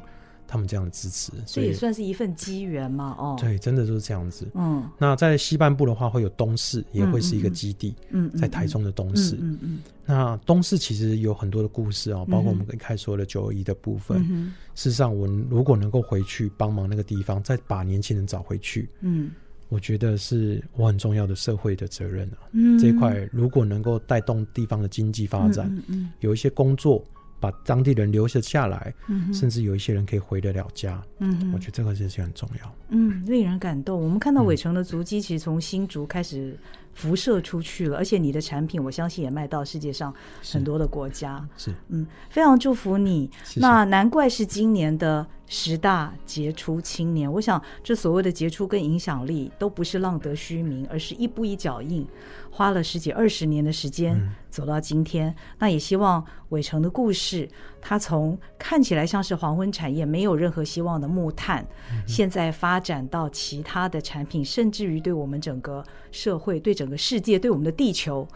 [0.53, 3.17] 他们这样的支持，所以也算是一份机缘嘛。
[3.19, 4.47] 哦，对，真的就是这样子。
[4.53, 7.95] 嗯，那在西半部的话，会有东势，也会是一个基地。
[8.11, 9.39] 嗯，在台中的东势。
[9.41, 9.79] 嗯嗯。
[10.05, 14.19] 那东势其实有很多的故事哦，包括我们一开始说的九二一的部分。
[14.31, 14.53] 嗯。
[14.75, 19.31] 事实上，我如果能够回去帮忙那个地方，再把年轻人找回去，嗯，
[19.71, 22.37] 我觉得是我很重要的社会的责任啊。
[22.53, 27.03] 嗯，这一块如果能够带动地方的经济发展，嗯嗯嗯，有一些工作。
[27.43, 34.01] 把当地人留下下来，嗯，甚至有一些人可以回得了家，嗯，我觉得这个事情很重要，嗯，令人感动。
[34.01, 36.57] 我们看到伟成的足迹，其实从新竹开始
[36.95, 40.15] 辐射出去了，而且你的产品，我相信也卖到世界上
[40.53, 43.31] 很多的国家，是，嗯，非常祝福你。
[43.57, 47.31] 那难怪是今年的十大杰出青年。
[47.31, 52.07] 我想，这所谓的杰出跟影响力，都不是浪得虚名，而是一步一脚印。
[52.55, 54.15] 花了十几二十年的时间
[54.51, 57.49] 走到今天，嗯、那也希望伟成的故事，
[57.81, 68.27] 他从看起来像是黄昏产业没有任何希望的木炭，嗯、现在发展到其他的产品，甚至于对我们整个社会、对整个世界、对我们的地球。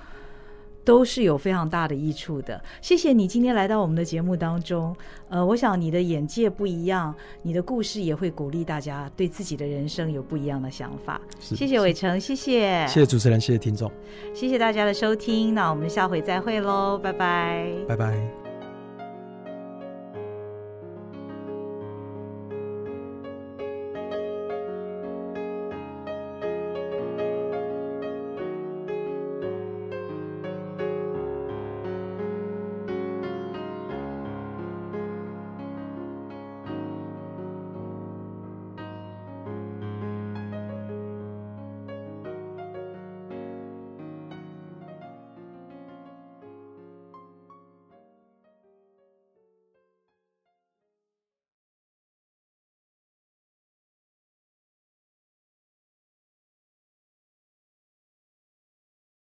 [0.87, 2.63] 都是有非常大的益处的。
[2.81, 4.95] 谢谢你今天来到我们的节目当中。
[5.29, 11.21] 呃，我想你的眼界不一样，你的故事也会鼓励大家对自己的人生有不一样的想法。
[11.41, 13.91] 谢谢伟成，谢谢，谢谢主持人，谢谢听众，
[14.33, 15.53] 谢谢大家的收听。
[15.53, 18.46] 那我们下回再会喽，拜拜，拜拜。